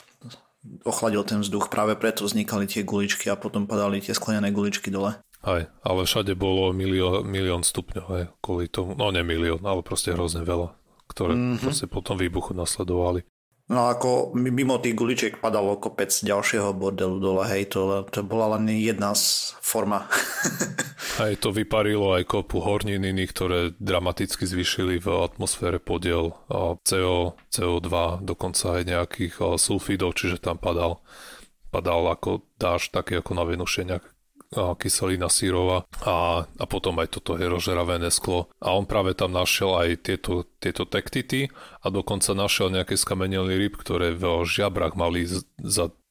[0.84, 5.22] ochladil ten vzduch, práve preto vznikali tie guličky a potom padali tie sklenené guličky dole.
[5.46, 10.12] Aj, ale všade bolo milió, milión stupňov, aj, kvôli tomu, no ne milión, ale proste
[10.12, 10.74] hrozne veľa,
[11.08, 11.62] ktoré mm-hmm.
[11.62, 13.24] proste potom výbuchu nasledovali.
[13.68, 18.72] No ako mimo tých guličiek padalo kopec ďalšieho bordelu dole, hej, to, to bola len
[18.72, 20.08] jedna z forma.
[21.24, 26.32] aj to vyparilo aj kopu horniny, ktoré dramaticky zvyšili v atmosfére podiel
[26.88, 31.04] CO, CO2, dokonca aj nejakých sulfidov, čiže tam padal
[31.68, 33.84] padal ako dáž, taký ako na Venuše,
[34.52, 38.48] kyselina sírova a, a potom aj toto herožeravené sklo.
[38.64, 41.52] A on práve tam našiel aj tieto, tieto tektity
[41.84, 45.44] a dokonca našiel nejaké skamenelý ryb, ktoré v žiabrach mali za,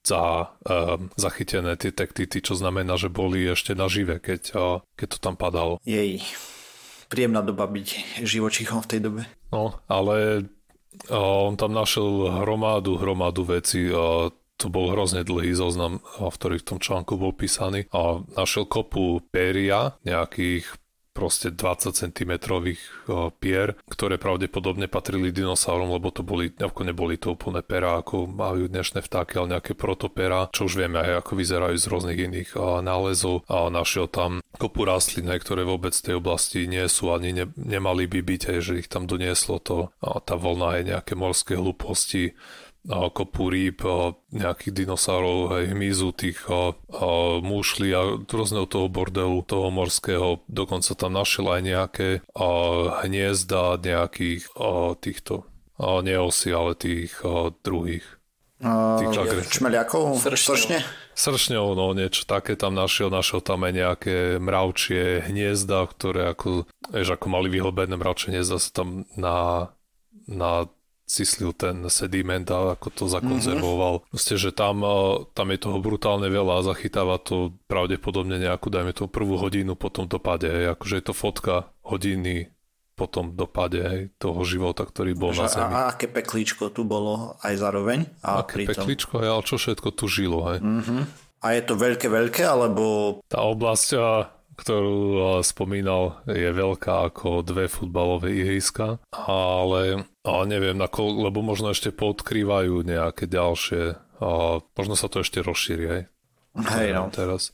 [0.04, 5.18] za, um, zachytené tie tektity, čo znamená, že boli ešte nažive, keď, uh, keď to
[5.18, 5.80] tam padalo.
[5.82, 6.20] Jej,
[7.08, 9.22] príjemná doba byť živočíchom v tej dobe.
[9.50, 10.46] No, ale
[11.08, 16.56] uh, on tam našiel hromadu, hromadu veci, uh, to bol hrozne dlhý zoznam, v ktorý
[16.60, 17.88] v tom článku bol písaný.
[17.92, 20.66] A našiel kopu péria, nejakých
[21.16, 22.32] proste 20 cm
[23.40, 28.68] pier, ktoré pravdepodobne patrili dinosaurom, lebo to boli, ako neboli to úplne pera, ako majú
[28.68, 32.50] dnešné vtáky, ale nejaké protopera, čo už vieme aj ako vyzerajú z rôznych iných
[32.84, 33.48] nálezov.
[33.48, 38.04] A našiel tam kopu rastlín, ktoré vôbec v tej oblasti nie sú ani ne, nemali
[38.04, 42.36] by byť, aj, že ich tam donieslo to, a tá voľna aj nejaké morské hlúposti,
[42.86, 43.82] kopu rýb,
[44.30, 46.38] nejakých dinosaurov, aj hmyzu, tých
[47.42, 50.40] mušli a rôzneho toho bordelu, toho morského.
[50.46, 52.08] Dokonca tam našiel aj nejaké
[53.02, 54.46] hniezda nejakých
[55.02, 57.20] týchto, nie osy, ale tých
[57.66, 58.06] druhých.
[58.56, 60.16] Tých uh, čmeliakov?
[60.16, 60.80] Sršne?
[61.12, 67.20] Sršňov, no niečo také tam našiel, našiel tam aj nejaké mravčie hniezda, ktoré ako, vieš,
[67.20, 69.68] ako mali vyhlbené mravčie hniezda sa tam na,
[70.24, 70.72] na
[71.06, 74.02] cislil ten sediment a ako to zakonzervoval.
[74.02, 74.10] Mm-hmm.
[74.10, 74.82] Proste, že tam,
[75.32, 79.88] tam je toho brutálne veľa a zachytáva to pravdepodobne nejakú, dajme to prvú hodinu po
[79.88, 80.50] tom dopade.
[80.50, 80.74] Hej.
[80.74, 82.50] Akože je to fotka hodiny
[82.96, 85.68] po tom dopade hej, toho života, ktorý bol že na Zemi.
[85.68, 88.08] A, a aké peklíčko tu bolo aj zároveň?
[88.24, 88.82] A aké pritom...
[88.82, 90.48] peklíčko, ale čo všetko tu žilo.
[90.48, 90.64] Hej.
[90.64, 91.02] Mm-hmm.
[91.44, 93.20] A je to veľké, veľké, alebo...
[93.28, 93.88] Tá oblasť
[94.56, 101.92] ktorú spomínal, je veľká ako dve futbalové ihriska, ale, ale neviem, ako, lebo možno ešte
[101.92, 103.82] podkrývajú nejaké ďalšie,
[104.16, 104.28] a
[104.64, 106.02] možno sa to ešte rozšíri aj.
[106.56, 107.12] Hej, no.
[107.12, 107.52] Teraz.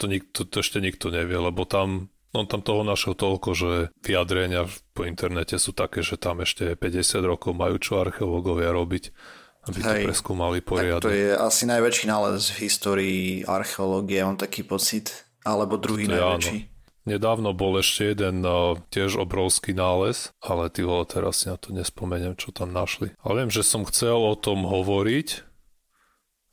[0.00, 3.70] To, nikto, to ešte nikto nevie, lebo tam on tam toho našiel toľko, že
[4.06, 9.04] vyjadrenia po internete sú také, že tam ešte 50 rokov majú čo archeológovia robiť,
[9.66, 11.02] aby Hej, to preskúmali poriadne.
[11.02, 15.26] Tak to je asi najväčší nález v histórii archeológie, mám taký pocit.
[15.44, 16.58] Alebo druhý to najväčší.
[16.64, 16.68] Áno.
[17.08, 21.72] Nedávno bol ešte jeden uh, tiež obrovský nález, ale ty vole, teraz si na to
[21.72, 23.16] nespomeniem, čo tam našli.
[23.24, 25.48] Ale viem, že som chcel o tom hovoriť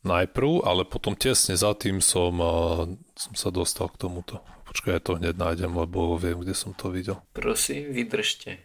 [0.08, 2.88] najprv, ale potom tesne za tým som, uh,
[3.20, 4.40] som sa dostal k tomuto.
[4.72, 7.20] Počkaj, ja to hneď nájdem, lebo viem, kde som to videl.
[7.36, 8.64] Prosím, vydržte.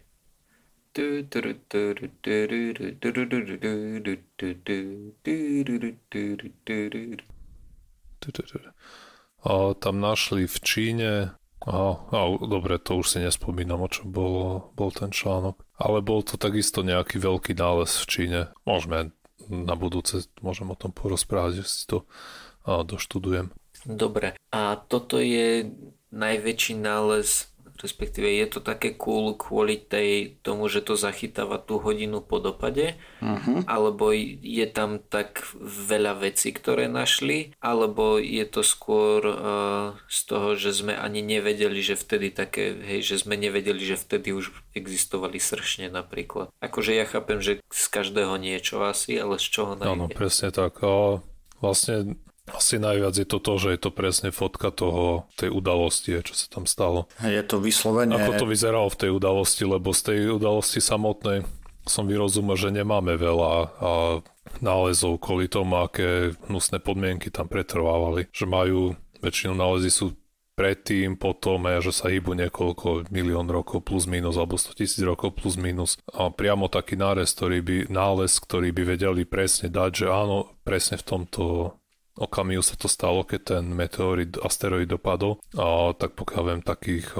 [9.42, 11.12] A tam našli v Číne
[11.62, 15.62] a, a dobre, to už si nespomínam, o čom bol, bol ten článok.
[15.78, 18.40] Ale bol to takisto nejaký veľký nález v Číne.
[18.66, 19.14] Môžeme
[19.46, 21.98] na budúce, môžem o tom porozprávať, že si to
[22.66, 23.55] a, doštudujem.
[23.87, 25.70] Dobre, a toto je
[26.14, 27.50] najväčší nález
[27.82, 32.94] respektíve je to také cool kvôli tej, tomu, že to zachytáva tú hodinu po dopade,
[33.18, 33.66] uh-huh.
[33.66, 40.48] alebo je tam tak veľa vecí, ktoré našli, alebo je to skôr uh, z toho,
[40.54, 45.42] že sme ani nevedeli, že vtedy také, hej, že sme nevedeli, že vtedy už existovali
[45.42, 46.54] sršne napríklad.
[46.62, 49.90] Akože ja chápem, že z každého niečo asi, ale z čoho najmä?
[49.90, 50.78] Áno, presne tak.
[50.86, 51.18] A
[51.58, 52.16] vlastne
[52.50, 56.50] asi najviac je to to, že je to presne fotka toho, tej udalosti, čo sa
[56.50, 57.07] tam stalo.
[57.22, 58.18] Je to vyslovene...
[58.18, 61.46] Ako to vyzeralo v tej udalosti, lebo z tej udalosti samotnej
[61.87, 63.90] som vyrozumel, že nemáme veľa a
[64.62, 68.31] nálezov kvôli tomu, aké hnusné podmienky tam pretrvávali.
[68.35, 68.81] Že majú,
[69.22, 70.07] väčšinou nálezy sú
[70.52, 75.57] predtým, potom, že sa hýbu niekoľko milión rokov plus minus, alebo 100 tisíc rokov plus
[75.59, 75.98] minus.
[76.12, 81.00] A priamo taký nález, ktorý by, nález, ktorý by vedeli presne dať, že áno, presne
[81.00, 81.44] v tomto
[82.16, 85.40] okamihu sa to stalo, keď ten meteorit, asteroid dopadol.
[85.57, 87.16] A tak pokiaľ viem, takých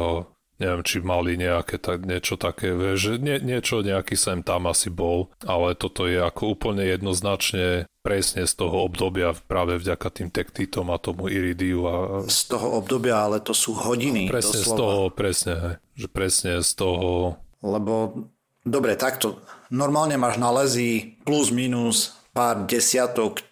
[0.63, 5.35] neviem, či mali nejaké tak, niečo také, že nie, niečo nejaký sem tam asi bol,
[5.43, 11.03] ale toto je ako úplne jednoznačne presne z toho obdobia práve vďaka tým tektítom a
[11.03, 11.87] tomu iridiu.
[11.87, 11.95] A...
[12.27, 14.31] Z toho obdobia, ale to sú hodiny.
[14.31, 14.75] Presne doslova.
[14.75, 15.55] z toho, presne,
[15.99, 17.39] že presne z toho...
[17.63, 18.27] Lebo,
[18.67, 23.43] dobre, takto, normálne máš nálezy plus minus pár desiatok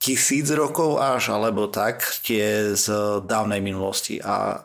[0.00, 2.88] tisíc rokov až, alebo tak, tie z
[3.28, 4.64] dávnej minulosti a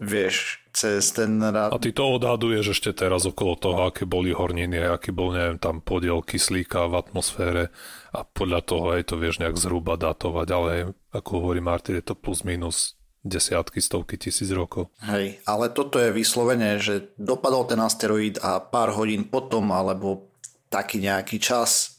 [0.00, 1.40] vieš, cez ten.
[1.40, 5.80] A ty to odhaduješ ešte teraz okolo toho, aké boli horniny, aký bol, neviem, tam
[5.80, 7.64] podiel kyslíka v atmosfére
[8.12, 10.70] a podľa toho aj to vieš nejak zhruba datovať, ale
[11.12, 14.92] ako hovorí Martin, je to plus minus desiatky, stovky tisíc rokov.
[15.02, 20.28] Hej, ale toto je vyslovene, že dopadol ten asteroid a pár hodín potom, alebo
[20.68, 21.95] taký nejaký čas,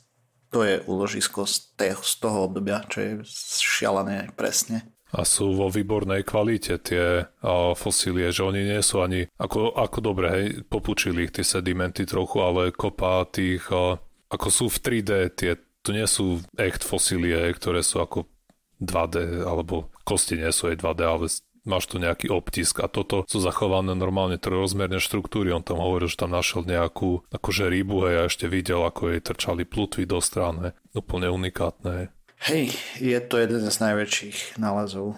[0.51, 1.75] to je uložisko z,
[2.19, 3.12] toho obdobia, čo je
[3.57, 4.88] šialené presne.
[5.15, 7.31] A sú vo výbornej kvalite tie
[7.79, 12.43] fosílie, že oni nie sú ani, ako, ako dobre, hej, popučili ich tie sedimenty trochu,
[12.43, 13.95] ale kopa tých, uh,
[14.27, 18.27] ako sú v 3D, tie, to nie sú echt fosílie, ktoré sú ako
[18.83, 21.25] 2D, alebo kosti nie sú aj 2D, ale
[21.67, 25.51] máš tu nejaký obtisk a toto sú zachované normálne trojrozmerné štruktúry.
[25.51, 29.67] On tam hovoril, že tam našiel nejakú akože rybu a ešte videl, ako jej trčali
[29.67, 30.71] plutvy do strany.
[30.95, 32.10] Úplne unikátne.
[32.47, 35.17] Hej, je to jeden z najväčších nálezov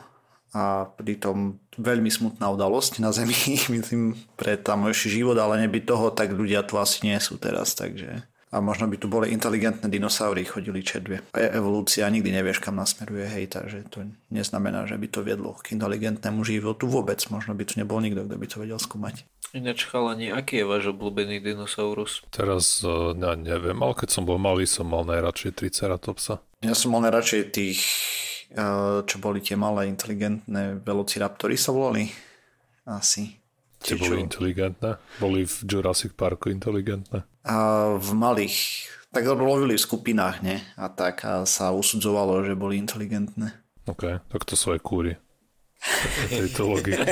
[0.49, 3.35] a pritom veľmi smutná udalosť na Zemi,
[3.75, 8.25] myslím, pre tamojší život, ale neby toho, tak ľudia tu asi nie sú teraz, takže...
[8.49, 11.21] A možno by tu boli inteligentné dinosaury, chodili čedvie.
[11.38, 15.77] E- evolúcia nikdy nevieš, kam nasmeruje, hej, takže to neznamená, že by to viedlo k
[15.77, 17.21] inteligentnému životu vôbec.
[17.29, 19.21] Možno by tu nebol nikto, kto by to vedel skúmať.
[19.53, 22.21] Ináč chalani, aký je váš obľúbený dinosaurus?
[22.29, 26.38] Teraz uh, ja neviem, ale keď som bol malý, som mal najradšej Triceratopsa.
[26.62, 27.81] Ja som mal najradšej tých,
[28.53, 32.13] uh, čo boli tie malé inteligentné velociraptory sa volali.
[32.85, 33.38] Asi.
[33.79, 34.99] Tie boli inteligentné?
[35.23, 37.23] Boli v Jurassic Parku inteligentné?
[37.47, 37.55] A
[37.95, 38.87] v malých.
[39.09, 40.61] Tak lovili v skupinách, ne?
[40.77, 43.55] A tak a sa usudzovalo, že boli inteligentné.
[43.89, 45.17] OK, tak to sú aj kúry.
[46.29, 47.09] Tejto logiky.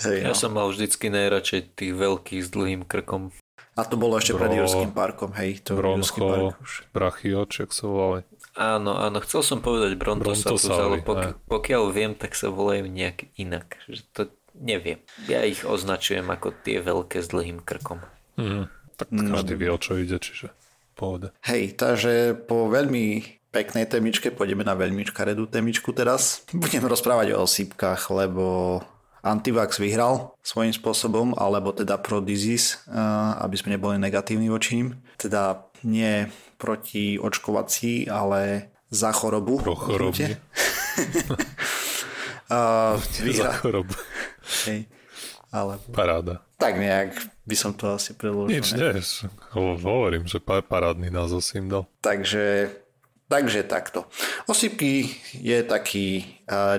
[0.00, 0.32] Hej, no.
[0.32, 3.36] Ja som mal vždycky najradšej tých veľkých s dlhým krkom.
[3.78, 5.62] A to bolo ešte Bro, pred Jurským parkom, hej.
[5.70, 6.72] To Broncho, park už.
[6.90, 8.22] Brachioč, jak sa volali.
[8.58, 13.78] Áno, áno, chcel som povedať Brontosaurus, ale pok- pokiaľ viem, tak sa volajú nejak inak.
[13.86, 14.22] Že to
[14.58, 14.98] neviem.
[15.30, 18.02] Ja ich označujem ako tie veľké s dlhým krkom.
[18.36, 18.66] Mm,
[18.98, 19.60] tak každý no.
[19.62, 20.50] vie, o čo ide, čiže
[20.98, 21.32] pohode.
[21.48, 26.44] Hej, takže po veľmi peknej témičke pôjdeme na veľmi škaredú témičku teraz.
[26.52, 28.78] Budeme rozprávať o osýpkach, lebo
[29.20, 32.96] Antivax vyhral svojím spôsobom, alebo teda pro disease, eh,
[33.44, 34.88] aby sme neboli negatívni voči ním.
[35.20, 36.28] Teda nie
[36.60, 39.60] proti očkovací, ale za chorobu.
[39.60, 40.18] Pro chorobu.
[42.52, 43.48] uh, vyhra...
[43.48, 43.94] Za chorobu.
[44.68, 44.84] Hej.
[45.50, 45.78] Ale...
[45.90, 46.44] Paráda.
[46.60, 47.16] Tak nejak
[47.48, 48.60] by som to asi preložil.
[48.60, 49.00] Nič, nie.
[49.56, 51.88] Hovorím, že parádny názov si im dal.
[52.04, 52.70] Takže
[53.30, 54.10] Takže takto.
[54.50, 55.06] Osypky
[55.38, 56.26] je taký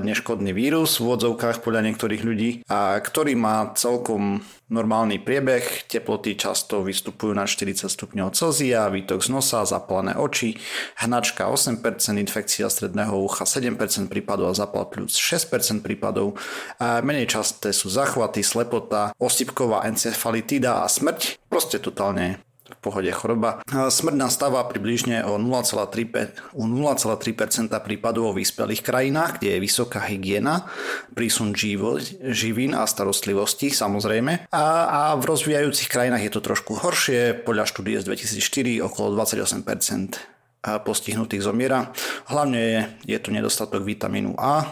[0.04, 5.88] neškodný vírus v odzovkách podľa niektorých ľudí, a ktorý má celkom normálny priebeh.
[5.88, 10.60] Teploty často vystupujú na 40 stupňov Celzia, výtok z nosa, zapalené oči,
[11.00, 11.80] hnačka 8%,
[12.20, 16.36] infekcia stredného ucha 7% prípadov a zapal plus 6% prípadov.
[16.84, 21.48] A menej časté sú zachvaty, slepota, osypková encefalitida a smrť.
[21.48, 22.44] Proste totálne
[22.82, 23.62] pohode choroba.
[23.70, 30.66] Smrť nastáva približne o 0,3%, u 0,3% prípadov vo vyspelých krajinách, kde je vysoká hygiena,
[31.14, 32.02] prísun živo,
[32.34, 34.50] živín a starostlivosti samozrejme.
[34.50, 40.42] A, a v rozvíjajúcich krajinách je to trošku horšie, podľa štúdie z 2004 okolo 28%
[40.62, 41.90] postihnutých zomiera.
[42.30, 42.80] Hlavne je,
[43.14, 44.62] je tu nedostatok vitamínu A.
[44.62, 44.66] E,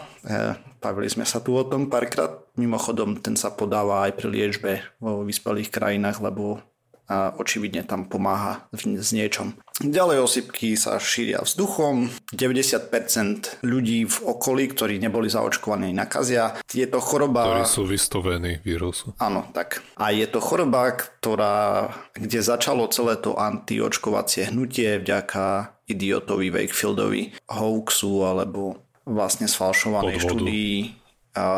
[0.78, 2.46] bavili sme sa tu o tom párkrát.
[2.54, 6.62] Mimochodom, ten sa podáva aj pri liečbe vo vyspelých krajinách, lebo
[7.10, 9.58] a očividne tam pomáha s niečom.
[9.82, 16.62] Ďalej osypky sa šíria vzduchom, 90% ľudí v okolí, ktorí neboli zaočkovaní, nakazia.
[16.70, 17.50] Je to choroba...
[17.50, 19.16] Ktorí sú vystavení vírusu.
[19.18, 19.82] Áno, tak.
[19.98, 28.22] A je to choroba, ktorá, kde začalo celé to antiočkovacie hnutie vďaka idiotovi Wakefieldovi hoaxu
[28.22, 30.76] alebo vlastne sfalšovanej štúdii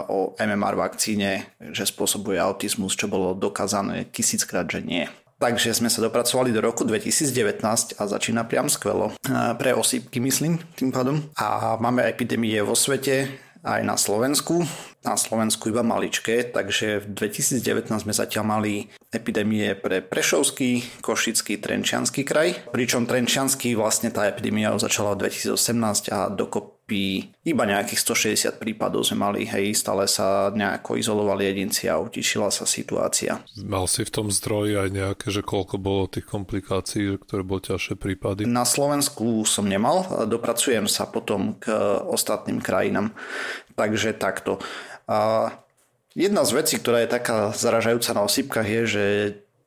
[0.08, 5.04] o MMR vakcíne, že spôsobuje autizmus, čo bolo dokázané tisíckrát, že nie.
[5.42, 9.10] Takže sme sa dopracovali do roku 2019 a začína priam skvelo.
[9.26, 11.18] Pre osýpky myslím tým pádom.
[11.34, 13.26] A máme epidémie vo svete,
[13.66, 14.62] aj na Slovensku.
[15.02, 22.22] Na Slovensku iba maličké, takže v 2019 sme zatiaľ mali epidémie pre Prešovský, Košický, Trenčianský
[22.22, 22.70] kraj.
[22.70, 29.26] Pričom Trenčianský vlastne tá epidémia začala v 2018 a dokopy iba nejakých 160 prípadov sme
[29.26, 33.42] mali, hej, stále sa nejako izolovali jedinci a utišila sa situácia.
[33.58, 37.98] Mal si v tom zdroji aj nejaké, že koľko bolo tých komplikácií, ktoré boli ťažšie
[37.98, 38.46] prípady?
[38.46, 41.74] Na Slovensku som nemal, dopracujem sa potom k
[42.06, 43.10] ostatným krajinám.
[43.72, 44.60] Takže takto.
[45.08, 45.50] A
[46.12, 49.04] jedna z vecí, ktorá je taká zaražajúca na osýpkach je, že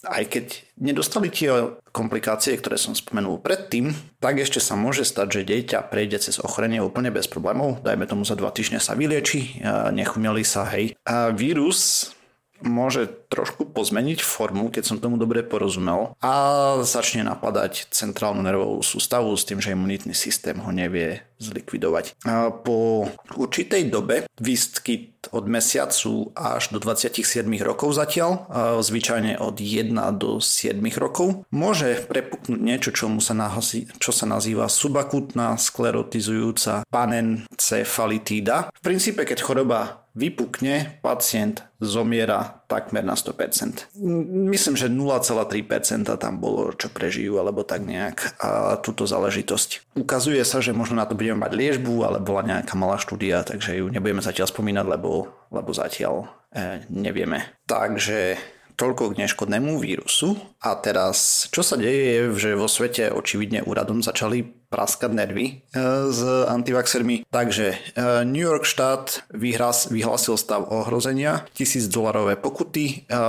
[0.06, 0.46] aj keď
[0.78, 3.90] nedostali tie komplikácie, ktoré som spomenul predtým,
[4.22, 7.82] tak ešte sa môže stať, že dieťa prejde cez ochorenie úplne bez problémov.
[7.82, 10.94] Dajme tomu za dva týždne sa vylieči, nechumeli sa, hej.
[11.10, 12.14] A vírus
[12.62, 16.34] môže trošku pozmeniť formu, keď som tomu dobre porozumel a
[16.88, 22.26] začne napadať centrálnu nervovú sústavu s tým, že imunitný systém ho nevie zlikvidovať.
[22.26, 28.46] A po určitej dobe výskyt od mesiacu až do 27 rokov zatiaľ,
[28.80, 34.30] zvyčajne od 1 do 7 rokov, môže prepuknúť niečo, čo, mu sa, nahasi, čo sa
[34.30, 38.70] nazýva subakutná sklerotizujúca panencefalitída.
[38.70, 43.96] V princípe, keď choroba vypukne, pacient zomiera takmer na 100%.
[44.50, 49.98] Myslím, že 0,3% tam bolo, čo prežijú, alebo tak nejak a túto záležitosť.
[49.98, 53.78] Ukazuje sa, že možno na to budeme mať liežbu, ale bola nejaká malá štúdia, takže
[53.80, 57.62] ju nebudeme zatiaľ spomínať, lebo, lebo zatiaľ e, nevieme.
[57.70, 58.38] Takže
[58.76, 60.36] toľko k neškodnému vírusu.
[60.60, 65.54] A teraz, čo sa deje je, že vo svete očividne úradom začali praskať nervy e,
[66.12, 66.20] s
[66.52, 67.24] antivaxermi.
[67.32, 67.78] Takže e,
[68.28, 69.24] New York štát
[69.88, 73.20] vyhlásil stav ohrozenia, tisíc dolarové pokuty, e,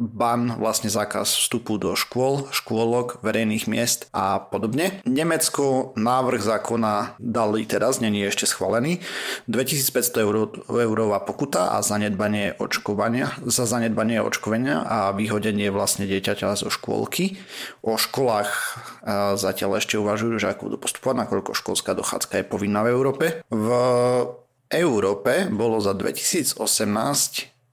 [0.00, 5.04] ban, vlastne zákaz vstupu do škôl, škôlok, verejných miest a podobne.
[5.04, 9.04] Nemecko návrh zákona dali teraz, není ešte schválený,
[9.44, 10.36] 2500 eur,
[10.72, 17.36] eurová pokuta a zanedbanie očkovania, za zanedbanie očkovania a vyhodenie vlastne dieťaťa zo škôlky.
[17.84, 18.80] O školách
[19.36, 23.44] zatiaľ ešte uvažujú, že ako budú postupovať, nakoľko školská dochádzka je povinná v Európe.
[23.52, 23.68] V
[24.72, 26.56] Európe bolo za 2018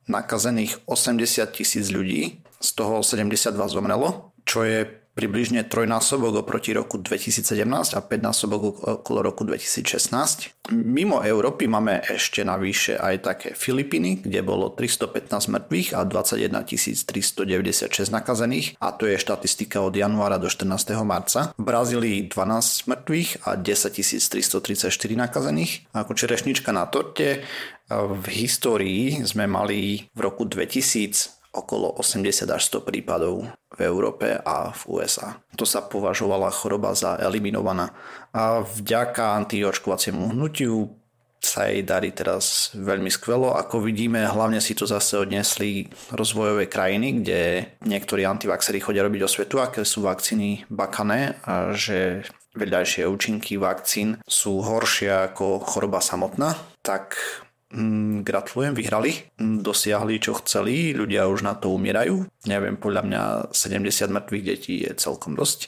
[0.07, 7.97] nakazených 80 tisíc ľudí, z toho 72 zomrelo, čo je približne trojnásobok oproti roku 2017
[7.97, 8.61] a 5 násobok
[9.01, 10.69] okolo roku 2016.
[10.77, 16.61] Mimo Európy máme ešte navyše aj také Filipíny, kde bolo 315 mŕtvych a 21
[17.09, 20.93] 396 nakazených a to je štatistika od januára do 14.
[21.01, 21.57] marca.
[21.57, 25.89] V Brazílii 12 mŕtvych a 10 334 nakazených.
[25.97, 27.41] A ako čerešnička na torte
[27.89, 34.69] v histórii sme mali v roku 2000 okolo 80 až 100 prípadov v Európe a
[34.69, 35.41] v USA.
[35.57, 37.91] To sa považovala choroba za eliminovaná
[38.31, 40.93] a vďaka antiočkovaciemu hnutiu
[41.37, 43.53] sa jej darí teraz veľmi skvelo.
[43.53, 47.41] Ako vidíme, hlavne si to zase odnesli rozvojové krajiny, kde
[47.85, 52.25] niektorí antivaxery chodia robiť o svetu, aké sú vakcíny bakané a že
[52.57, 57.15] vedľajšie účinky vakcín sú horšie ako choroba samotná, tak
[58.23, 62.23] gratulujem, vyhrali, mm, dosiahli čo chceli, ľudia už na to umierajú.
[62.47, 65.67] Neviem, podľa mňa 70 mŕtvych detí je celkom dosť,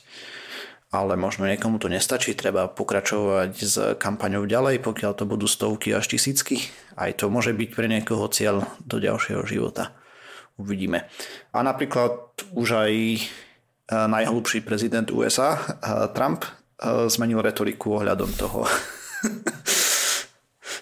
[0.96, 6.16] ale možno niekomu to nestačí, treba pokračovať s kampaňou ďalej, pokiaľ to budú stovky až
[6.16, 6.72] tisícky.
[6.96, 9.92] Aj to môže byť pre niekoho cieľ do ďalšieho života.
[10.56, 11.08] Uvidíme.
[11.56, 13.20] A napríklad už aj e,
[13.92, 15.60] najhlubší prezident USA, e,
[16.12, 16.52] Trump, e,
[17.08, 18.68] zmenil retoriku ohľadom toho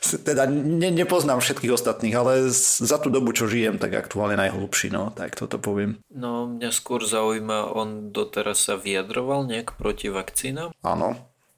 [0.02, 5.12] teda ne, nepoznám všetkých ostatných, ale za tú dobu, čo žijem, tak aktuálne najhlubší, no,
[5.12, 6.00] tak toto poviem.
[6.14, 10.72] No, mňa skôr zaujíma, on doteraz sa vyjadroval nejak proti vakcínám?
[10.86, 11.18] Áno,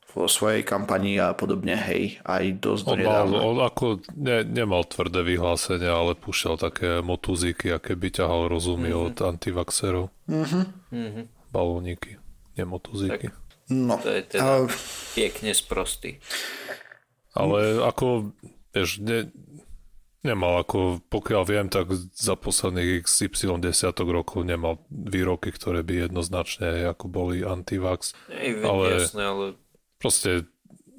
[0.10, 5.22] vo svojej kampani a podobne, hej, aj dosť on, mal, on ako ne, nemal tvrdé
[5.22, 9.06] vyhlásenia, ale púšťal také motuzíky, aké by ťahal rozumy mm-hmm.
[9.06, 10.10] od antivaxerov.
[10.26, 11.24] Mm-hmm.
[11.54, 12.18] Balóniky,
[12.58, 13.30] nemotuzíky.
[13.30, 13.38] Tak,
[13.70, 14.02] no.
[14.02, 14.70] To je teda uh...
[15.14, 16.18] pekne sprostý.
[17.38, 18.34] Ale ako,
[18.74, 19.30] vieš, ne,
[20.26, 26.92] nemal ako, pokiaľ viem, tak za posledných XY desiatok rokov nemal výroky, ktoré by jednoznačne
[26.92, 28.18] ako boli antivax.
[28.34, 29.46] Ej, ale, jasné, ale
[30.02, 30.50] proste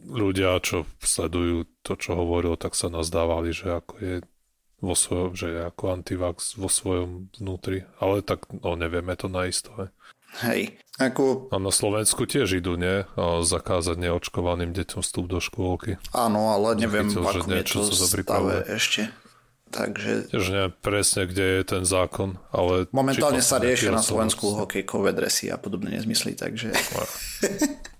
[0.06, 4.14] ľudia, čo sledujú to, čo hovoril, tak sa nazdávali, že ako je
[4.80, 7.84] vo svojom, že je ako antivax vo svojom vnútri.
[8.00, 9.92] Ale tak, no nevieme to naisto.
[10.38, 10.46] He.
[10.46, 10.62] Hej.
[11.00, 11.48] Ako...
[11.48, 13.08] A na Slovensku tiež idú, nie?
[13.16, 15.96] A zakázať neočkovaným deťom vstup do škôlky.
[16.12, 19.08] Áno, ale neviem, Chytil, v akom je to stave ešte.
[19.70, 20.34] Takže...
[20.34, 22.90] Tiež neviem presne, kde je ten zákon, ale...
[22.90, 26.74] Momentálne sa riešia na Slovensku hokejkové dresy a podobné nezmysly, takže...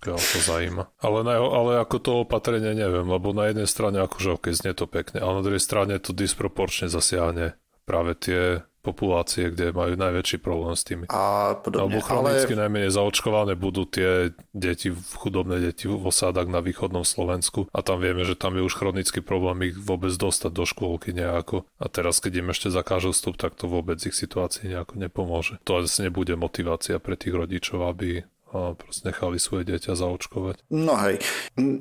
[0.05, 0.91] Ja, to zaujíma.
[0.99, 4.91] Ale, na, ale ako to opatrenie neviem, lebo na jednej strane akože ok, znie to
[4.91, 7.55] pekne, ale na druhej strane to disproporčne zasiahne
[7.87, 11.05] práve tie populácie, kde majú najväčší problém s tými.
[11.13, 11.93] A podobne.
[11.93, 12.61] Alebo chronicky ale...
[12.67, 18.25] najmenej zaočkované budú tie deti, chudobné deti v osádach na východnom Slovensku a tam vieme,
[18.25, 21.69] že tam je už chronický problém ich vôbec dostať do škôlky nejako.
[21.77, 25.61] A teraz, keď im ešte zakážu vstup, tak to vôbec ich situácii nejako nepomôže.
[25.69, 30.67] To asi nebude motivácia pre tých rodičov, aby a proste nechali svoje dieťa zaočkovať.
[30.75, 31.23] No hej,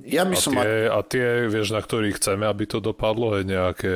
[0.06, 0.54] ja by a som...
[0.54, 3.96] Tie, a tie, vieš, na ktorých chceme, aby to dopadlo, je nejaké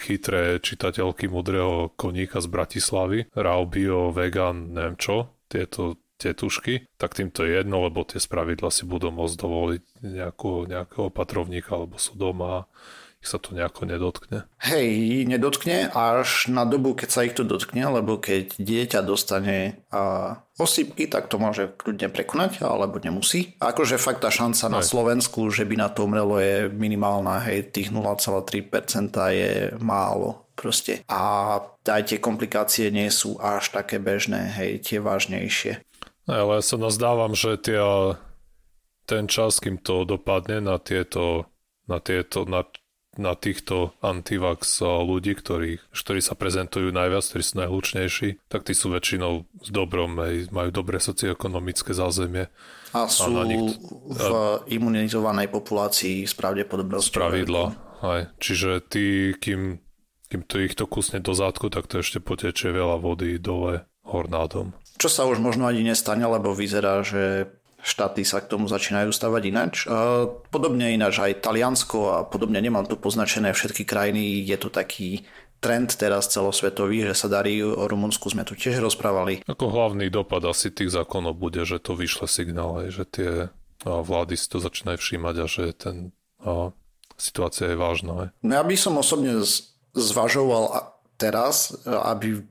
[0.00, 7.28] chytré čitateľky mudrého koníka z Bratislavy, Rau Bio, Vegan, neviem čo, tieto tetušky, tak tým
[7.28, 12.16] to je jedno, lebo tie spravidla si budú môcť dovoliť nejakú, nejakého patrovníka, alebo sú
[12.16, 12.70] doma
[13.26, 14.48] sa to nejako nedotkne.
[14.60, 20.38] Hej, nedotkne až na dobu, keď sa ich to dotkne, lebo keď dieťa dostane a,
[20.56, 23.58] osýpky, tak to môže kľudne prekonať, alebo nemusí.
[23.58, 27.74] A akože fakt tá šanca na Slovensku, že by na to umrelo je minimálna, hej,
[27.74, 29.52] tých 0,3% je
[29.82, 31.02] málo proste.
[31.10, 35.82] A aj tie komplikácie nie sú až také bežné, hej, tie vážnejšie.
[36.24, 37.82] Ale ja sa nazdávam, že tie,
[39.04, 41.50] ten čas, kým to dopadne na tieto,
[41.84, 42.64] na tieto, na
[43.16, 48.90] na týchto antivax ľudí, ktorí, ktorí sa prezentujú najviac, ktorí sú najhlučnejší, tak tí sú
[48.92, 52.50] väčšinou s dobrom, aj, majú dobré socioekonomické zázemie.
[52.94, 53.74] A sú a nich,
[54.06, 54.30] v
[54.70, 57.10] imunizovanej populácii s pravdepodobnosťou.
[57.10, 57.64] Spravidla,
[58.06, 58.20] aj.
[58.38, 59.82] Čiže tí, kým,
[60.30, 64.76] kým to ich to kusne do zádku, tak to ešte potečie veľa vody dole hornádom.
[64.94, 67.50] Čo sa už možno ani nestane, lebo vyzerá, že
[67.84, 69.74] štáty sa k tomu začínajú stavať ináč.
[70.48, 75.28] Podobne ináč aj Taliansko a podobne, nemám tu poznačené všetky krajiny, je to taký
[75.60, 79.44] trend teraz celosvetový, že sa darí, o Rumunsku sme tu tiež rozprávali.
[79.44, 83.30] Ako hlavný dopad asi tých zákonov bude, že to vyšle signál, že tie
[83.84, 85.96] vlády si to začínajú všímať a že ten
[86.40, 86.72] a,
[87.20, 88.32] situácia je vážna.
[88.40, 89.40] No ja by som osobne
[89.92, 92.44] zvažoval teraz, aby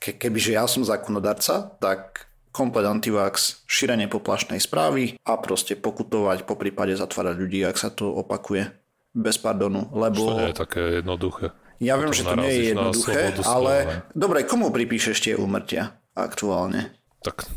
[0.00, 6.94] kebyže ja som zákonodarca, tak komplet antivax, šírenie poplašnej správy a proste pokutovať, po prípade
[6.94, 8.68] zatvárať ľudí, ak sa to opakuje
[9.16, 10.20] bez pardonu, lebo...
[10.20, 11.56] To nie je také jednoduché.
[11.82, 16.94] Ja viem, že to nie je jednoduché, ale dobre, komu pripíšeš tie úmrtia aktuálne?
[17.26, 17.48] Tak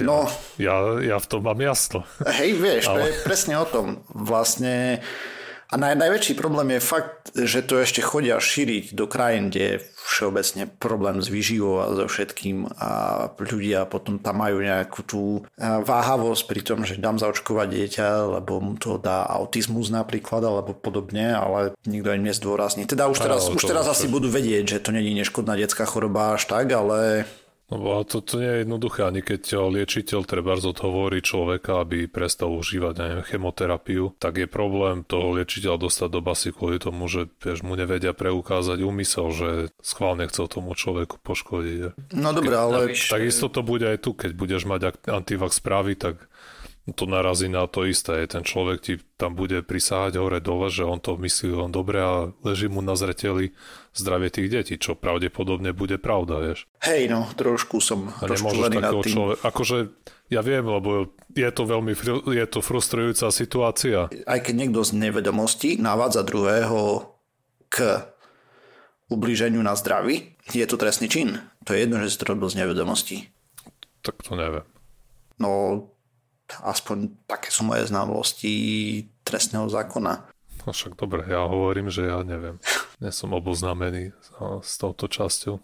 [0.00, 2.06] ja, no, ja, ja v tom mám jasno.
[2.24, 2.96] Hej, vieš, ale...
[2.96, 4.06] to je presne o tom.
[4.14, 5.04] Vlastne
[5.70, 9.76] a naj, najväčší problém je fakt, že to ešte chodia šíriť do krajín, kde je
[10.02, 12.90] všeobecne problém s výživou a so všetkým a
[13.38, 15.22] ľudia potom tam majú nejakú tú
[15.60, 18.06] váhavosť pri tom, že dám zaočkovať dieťa,
[18.38, 22.90] lebo mu to dá autizmus napríklad alebo podobne, ale nikto im nezdôrazní.
[22.90, 26.50] Teda už teraz, už teraz asi budú vedieť, že to není neškodná detská choroba až
[26.50, 27.30] tak, ale
[27.70, 32.50] No a to, to nie je jednoduché, ani keď liečiteľ treba odhovorí človeka, aby prestal
[32.58, 37.62] užívať neviem, chemoterapiu, tak je problém toho liečiteľa dostať do basy kvôli tomu, že vieš,
[37.62, 39.48] mu nevedia preukázať úmysel, že
[39.80, 42.10] schválne chcel tomu človeku poškodiť.
[42.18, 42.92] No dobré, ale...
[42.98, 46.26] Takisto to bude aj tu, keď budeš mať antivax správy, tak
[46.88, 48.24] to narazí na to isté.
[48.26, 52.32] Ten človek ti tam bude prisáhať hore dole, že on to myslí len dobre a
[52.42, 53.52] leží mu na zreteli
[53.92, 56.66] zdravie tých detí, čo pravdepodobne bude pravda, vieš.
[56.82, 59.78] Hej, no, trošku som a nemôžeš takého človeka, akože
[60.30, 61.92] ja viem, lebo je to veľmi
[62.30, 64.06] je to frustrujúca situácia.
[64.26, 67.12] Aj keď niekto z nevedomosti navádza druhého
[67.70, 68.06] k
[69.10, 71.42] ublíženiu na zdraví, je to trestný čin.
[71.66, 73.26] To je jedno, že si to robil z nevedomosti.
[74.06, 74.64] Tak to neviem.
[75.36, 75.82] No,
[76.62, 78.54] aspoň také sú moje znalosti
[79.22, 80.26] trestného zákona.
[80.66, 82.58] No však dobre, ja hovorím, že ja neviem.
[83.02, 84.12] Nie som oboznámený
[84.60, 85.56] s touto časťou.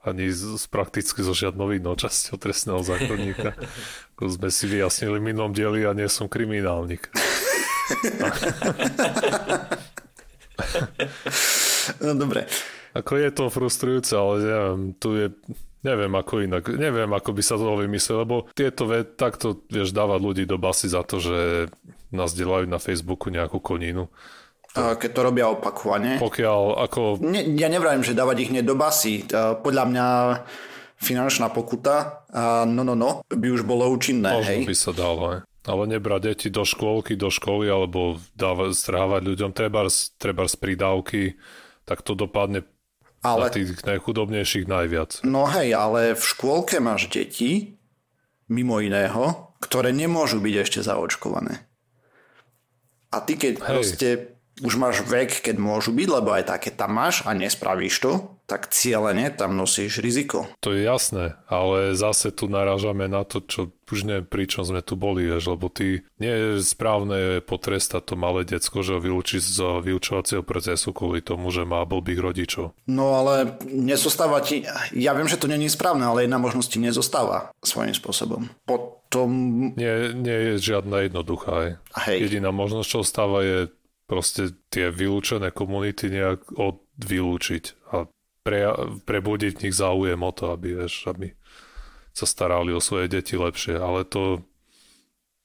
[0.00, 3.52] Ani z, z prakticky so žiadnou inou časťou trestného zákonníka.
[4.16, 7.04] Ako sme si vyjasnili v minulom dieli, ja nie som kriminálnik.
[12.00, 12.48] no dobre.
[12.96, 15.28] Ako je to frustrujúce, ale neviem, tu je
[15.80, 20.20] Neviem ako inak, neviem ako by sa to vymyslel, lebo tieto ve, takto vieš dávať
[20.20, 21.72] ľudí do basy za to, že
[22.12, 24.12] nás delajú na Facebooku nejakú koninu.
[24.76, 26.22] A keď to robia opakovane.
[26.22, 27.00] Pokiaľ ako...
[27.24, 29.26] Ne, ja nevrajím, že dávať ich hneď do basy.
[29.66, 30.06] Podľa mňa
[31.00, 34.36] finančná pokuta a no, no, no, by už bolo účinné.
[34.36, 34.68] Možno hej.
[34.68, 35.40] by sa dalo, hej.
[35.64, 41.40] Ale nebrať deti do škôlky, do školy, alebo dávať, strávať ľuďom treba, treba z pridávky,
[41.84, 42.64] tak to dopadne
[43.20, 43.48] ale...
[43.48, 45.20] Na tých najchudobnejších najviac.
[45.28, 47.76] No hej, ale v škôlke máš deti,
[48.48, 51.68] mimo iného, ktoré nemôžu byť ešte zaočkované.
[53.10, 53.64] A ty keď hej.
[53.66, 54.08] proste
[54.60, 58.12] už máš vek, keď môžu byť, lebo aj také tam máš a nespravíš to,
[58.50, 60.50] tak cieľene tam nosíš riziko.
[60.66, 64.98] To je jasné, ale zase tu narážame na to, čo už neviem, pričom sme tu
[64.98, 69.58] boli, vieš, lebo ty nie je správne potrestať to malé decko, že ho vylúčiť z
[69.86, 72.74] vyučovacieho procesu kvôli tomu, že má blbých rodičov.
[72.90, 77.54] No ale nezostáva ti, ja viem, že to není správne, ale jedna možnosť ti nezostáva
[77.62, 78.50] svojím spôsobom.
[78.66, 79.30] Potom...
[79.74, 81.78] Nie, nie je žiadna jednoduchá.
[82.06, 82.30] Hej.
[82.30, 83.58] Jediná možnosť, čo ostáva je
[84.10, 88.10] proste tie vylúčené komunity nejak odvylúčiť a
[88.42, 88.66] pre,
[89.06, 91.30] prebudiť v nich záujem o to, aby, vieš, aby
[92.10, 94.42] sa starali o svoje deti lepšie, ale to,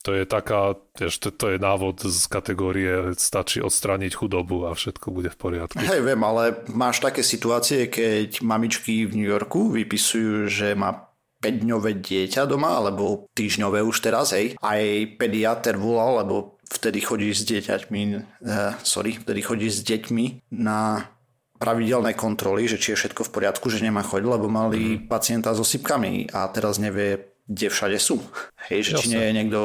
[0.02, 5.14] to je taká, vieš, to, to je návod z kategórie stačí odstrániť chudobu a všetko
[5.14, 5.78] bude v poriadku.
[5.78, 11.14] Hej, viem, ale máš také situácie, keď mamičky v New Yorku vypisujú, že má
[11.46, 14.58] 5-dňové dieťa doma, alebo týždňové už teraz, hej.
[14.58, 14.82] Aj
[15.22, 21.10] pediater volal, lebo vtedy chodíš s dieťaťmi, uh, sorry, vtedy chodíš s deťmi na
[21.56, 25.08] pravidelné kontroly, že či je všetko v poriadku, že nemá choď, lebo mali mm.
[25.08, 28.20] pacienta so sypkami a teraz nevie, kde všade sú.
[28.70, 29.60] Hej, že či nie je niekto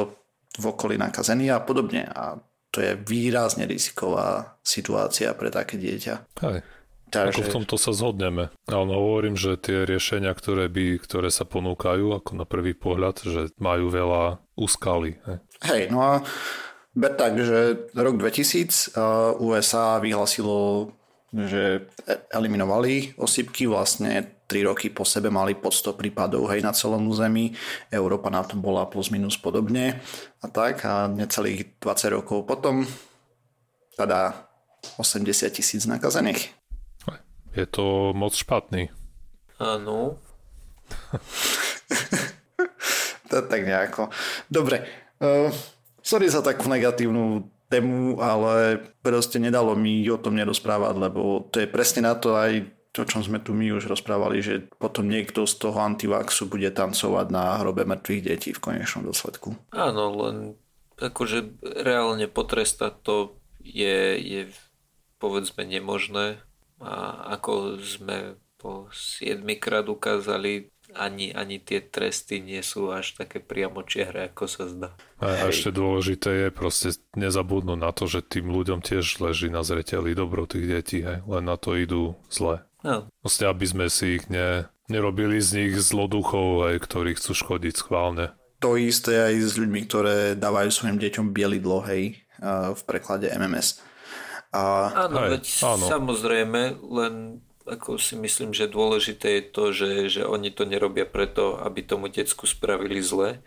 [0.59, 2.07] v okolí nakazený a podobne.
[2.07, 2.39] A
[2.71, 6.15] to je výrazne riziková situácia pre také dieťa.
[6.47, 6.63] Hej.
[7.11, 7.43] Takže...
[7.43, 8.55] Ako v tomto sa zhodneme.
[8.71, 13.27] Ale no, hovorím, že tie riešenia, ktoré, by, ktoré sa ponúkajú, ako na prvý pohľad,
[13.27, 15.19] že majú veľa úskalí.
[15.27, 15.37] Hej,
[15.67, 16.13] Hej no a
[16.95, 18.95] ber tak, že rok 2000
[19.39, 20.91] USA vyhlasilo
[21.31, 21.87] že
[22.35, 27.55] eliminovali osýpky, vlastne 3 roky po sebe mali pod 100 prípadov hej, na celom území.
[27.87, 30.03] Európa na tom bola plus minus podobne
[30.43, 32.83] a tak a necelých 20 rokov potom
[33.95, 34.43] teda
[34.99, 35.23] 80
[35.55, 36.51] tisíc nakazených.
[37.55, 38.91] Je to moc špatný.
[39.59, 40.19] Áno.
[43.31, 44.11] to tak nejako.
[44.51, 44.83] Dobre.
[45.19, 45.51] Uh,
[46.01, 51.71] sorry za takú negatívnu tému, ale proste nedalo mi o tom nerozprávať, lebo to je
[51.71, 55.55] presne na to aj to, čo sme tu my už rozprávali, že potom niekto z
[55.55, 59.55] toho antivaxu bude tancovať na hrobe mŕtvych detí v konečnom dôsledku.
[59.71, 60.59] Áno, len
[60.99, 63.15] akože reálne potrestať to
[63.63, 64.41] je, je
[65.23, 66.43] povedzme nemožné
[66.83, 73.39] a ako sme po 7 krát ukázali, ani, ani tie tresty nie sú až také
[73.39, 74.89] priamočiare, ako sa zdá.
[75.21, 75.55] A Hej.
[75.55, 80.49] ešte dôležité je proste nezabudnúť na to, že tým ľuďom tiež leží na zreteli dobro
[80.49, 81.23] tých detí, hej.
[81.25, 82.65] len na to idú zle.
[82.81, 83.07] No.
[83.21, 88.33] Proste, aby sme si ich ne, nerobili z nich zloduchov, hej, ktorí chcú škodiť schválne.
[88.61, 92.21] To isté aj s ľuďmi, ktoré dávajú svojim deťom bielidlo, hej,
[92.73, 93.81] v preklade MMS.
[94.51, 94.91] A...
[95.07, 95.85] Áno, hej, veď áno.
[95.87, 97.13] samozrejme, len
[97.67, 102.07] ako si myslím, že dôležité je to, že, že oni to nerobia preto, aby tomu
[102.09, 103.41] decku spravili zle,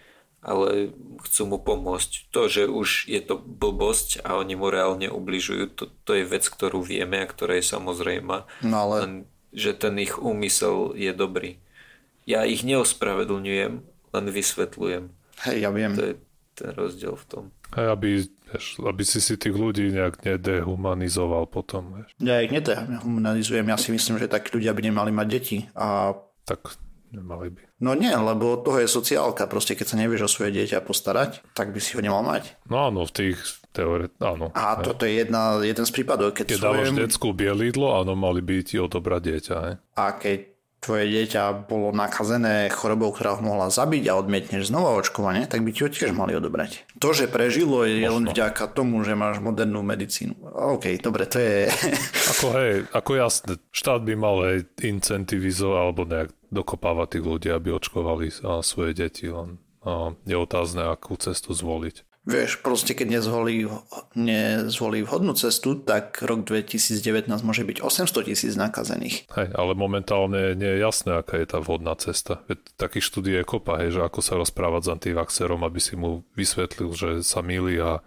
[0.45, 0.93] ale
[1.25, 2.29] chcú mu pomôcť.
[2.31, 6.45] To, že už je to blbosť a oni mu reálne ubližujú, to, to je vec,
[6.45, 8.45] ktorú vieme a ktorá je samozrejma.
[8.61, 8.97] No ale...
[9.01, 9.15] Len,
[9.55, 11.63] že ten ich úmysel je dobrý.
[12.27, 13.73] Ja ich neospravedlňujem,
[14.11, 15.05] len vysvetľujem.
[15.47, 15.95] Hej, ja viem.
[15.95, 16.15] To je
[16.59, 17.45] ten rozdiel v tom.
[17.71, 21.99] Aj aby, vieš, aby si si tých ľudí nejak nedehumanizoval potom.
[21.99, 22.09] Vieš.
[22.23, 25.67] Ja ich nedehumanizujem, ja si myslím, že takí ľudia by nemali mať deti.
[25.75, 26.15] A...
[26.47, 26.79] Tak
[27.11, 27.63] nemali by.
[27.83, 29.51] No nie, lebo toho je sociálka.
[29.51, 32.55] Proste keď sa nevieš o svoje dieťa postarať, tak by si ho nemal mať.
[32.71, 33.39] No áno, v tých
[33.75, 34.55] teóre, áno.
[34.55, 36.33] A toto je jedna, jeden z prípadov.
[36.33, 36.71] Keď, keď svojem...
[36.71, 39.57] dávaš detskú bielidlo, áno, mali by ti odobrať dieťa.
[39.67, 39.73] He?
[39.99, 40.54] A keď
[40.85, 45.73] tvoje dieťa bolo nakazené chorobou, ktorá ho mohla zabiť a odmietneš znova očkovanie, tak by
[45.73, 46.85] ti ho tiež mali odobrať.
[47.01, 48.13] To, že prežilo, je Možno.
[48.13, 50.37] len vďaka tomu, že máš modernú medicínu.
[50.77, 51.73] OK, dobre, to je...
[52.37, 57.69] Ako hej, ako jasné, štát by mal aj incentivizovať alebo nejak dokopávať tých ľudí, aby
[57.73, 59.61] očkovali svoje deti, len
[60.25, 62.14] je otázne, akú cestu zvoliť.
[62.25, 63.69] Vieš, proste keď nezvolí,
[64.17, 69.29] nezvolí vhodnú cestu, tak rok 2019 môže byť 800 tisíc nakazených.
[69.37, 72.41] Hej, ale momentálne nie je jasné, aká je tá vhodná cesta.
[72.49, 76.25] Veď takých štúdí je kopa, hej, že ako sa rozprávať s antivaxerom, aby si mu
[76.33, 78.01] vysvetlil, že sa milí a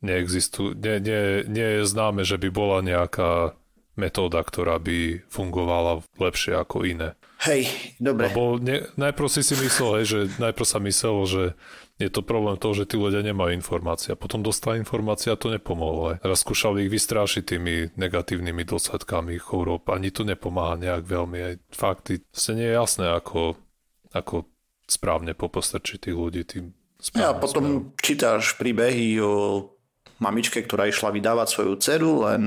[0.00, 3.52] neexistuje, nie, nie, nie je známe, že by bola nejaká
[3.98, 7.18] metóda, ktorá by fungovala lepšie ako iné.
[7.44, 7.68] Hej,
[8.00, 8.30] dobre.
[8.30, 11.42] Lebo ne, najprv si si myslel, hej, že najprv sa myslelo, že
[11.98, 14.14] je to problém toho, že tí ľudia nemajú informácia.
[14.14, 16.14] Potom dostala informácia a to nepomohlo.
[16.14, 16.16] Aj.
[16.22, 19.90] Raz skúšali ich vystrášiť tými negatívnymi dôsledkami chorób.
[19.90, 21.38] Ani to nepomáha nejak veľmi.
[21.42, 23.58] Aj fakty, ste nie je jasné, ako,
[24.14, 24.46] ako
[24.86, 26.70] správne popostrčiť tých ľudí tým
[27.18, 27.98] Ja potom smerom.
[27.98, 29.34] čítaš príbehy o
[30.22, 32.42] mamičke, ktorá išla vydávať svoju dceru, len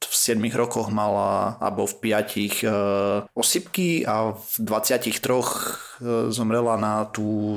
[0.00, 2.68] v 7 rokoch mala, alebo v 5 e,
[3.36, 5.48] osypky a v 23 e,
[6.28, 7.56] zomrela na tú...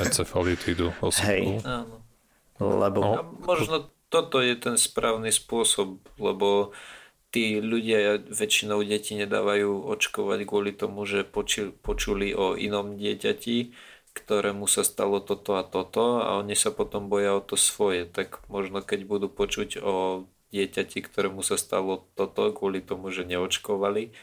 [0.00, 0.90] Encefalitídu.
[1.22, 1.62] Hej.
[1.62, 2.02] Áno.
[2.58, 3.00] Lebo...
[3.00, 3.12] No.
[3.18, 6.70] A možno toto je ten správny spôsob, lebo
[7.34, 11.26] tí ľudia väčšinou deti nedávajú očkovať kvôli tomu, že
[11.82, 13.74] počuli o inom dieťati,
[14.14, 18.06] ktorému sa stalo toto a toto a oni sa potom boja o to svoje.
[18.06, 24.14] Tak možno keď budú počuť o dieťati, ktorému sa stalo toto kvôli tomu, že neočkovali,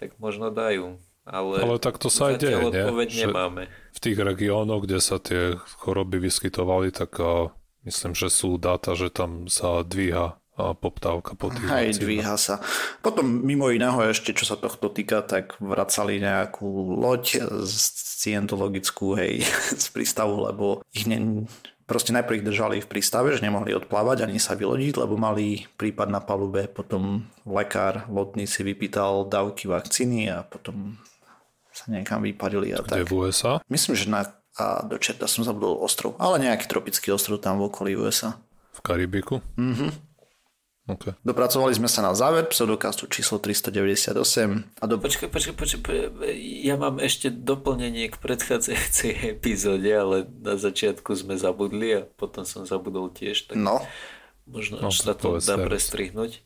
[0.00, 0.96] tak možno dajú.
[1.28, 2.84] Ale, ale tak to sa aj deje, nie?
[3.24, 3.68] nemáme.
[3.94, 7.22] V tých regiónoch, kde sa tie choroby vyskytovali, tak
[7.86, 12.62] myslím, že sú dáta, že tam sa dvíha a poptávka po tých Hej, dvíha sa.
[13.02, 19.42] Potom mimo iného ešte, čo sa tohto týka, tak vracali nejakú loď scientologickú, hej,
[19.82, 21.42] z prístavu, lebo ich ne,
[21.90, 26.06] proste najprv ich držali v prístave, že nemohli odplávať ani sa vylodiť, lebo mali prípad
[26.06, 31.02] na palube, potom lekár lodný si vypýtal dávky vakcíny a potom
[31.88, 33.08] niekam vypadili a Kde tak.
[33.08, 33.60] v USA?
[33.68, 34.22] Myslím, že na
[34.54, 38.38] a do čerta som zabudol ostrov, ale nejaký tropický ostrov tam v okolí USA.
[38.70, 39.42] V Karibiku?
[39.58, 40.14] Mhm.
[40.84, 41.16] Okay.
[41.24, 44.20] Dopracovali sme sa na záver pseudokastu číslo 398.
[44.76, 45.00] A do...
[45.00, 45.96] Počkaj, počkaj, počkaj,
[46.60, 52.68] ja mám ešte doplnenie k predchádzajúcej epizóde, ale na začiatku sme zabudli a potom som
[52.68, 53.80] zabudol tiež, tak no.
[54.44, 56.44] možno no, sa to dá prestrihnúť.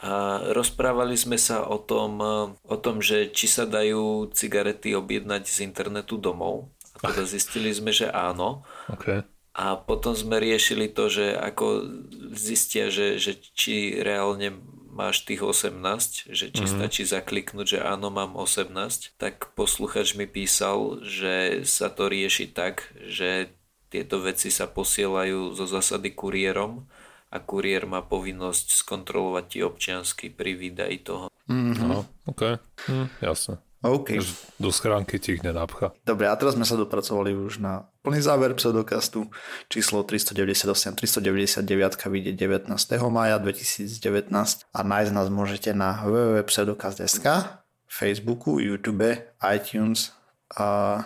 [0.00, 2.20] A rozprávali sme sa o tom,
[2.56, 6.72] o tom, že či sa dajú cigarety objednať z internetu domov.
[7.04, 8.64] A teda zistili sme, že áno.
[8.88, 9.24] Okay.
[9.52, 11.84] A potom sme riešili to, že ako
[12.32, 14.56] zistia, že, že či reálne
[14.90, 16.76] máš tých 18, že či mm-hmm.
[16.76, 22.88] stačí zakliknúť, že áno, mám 18, tak posluchač mi písal, že sa to rieši tak,
[23.08, 23.54] že
[23.90, 26.86] tieto veci sa posielajú zo zásady kuriérom
[27.30, 31.30] a kuriér má povinnosť skontrolovať ti občiansky pri výdaji toho.
[31.46, 31.86] Mm-hmm.
[31.86, 32.58] No, OK,
[32.90, 33.62] hm, jasne.
[33.80, 34.20] OK.
[34.60, 35.96] Do schránky ti ich nenapcha.
[36.04, 39.32] Dobre, a teraz sme sa dopracovali už na plný záver pseudokastu.
[39.72, 41.64] Číslo 398, 399
[42.12, 42.68] vyjde 19.
[43.08, 44.28] maja 2019
[44.68, 47.56] a nájsť nás môžete na www.pseudokast.sk
[47.88, 50.12] Facebooku, YouTube, iTunes
[50.60, 51.00] a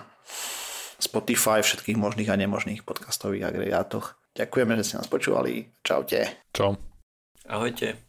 [0.99, 4.19] Spotify, všetkých možných a nemožných podcastových agregátoch.
[4.35, 5.71] Ďakujeme, že ste nás počúvali.
[5.81, 6.45] Čaute.
[6.51, 6.75] Čau.
[7.47, 8.04] Ahojte.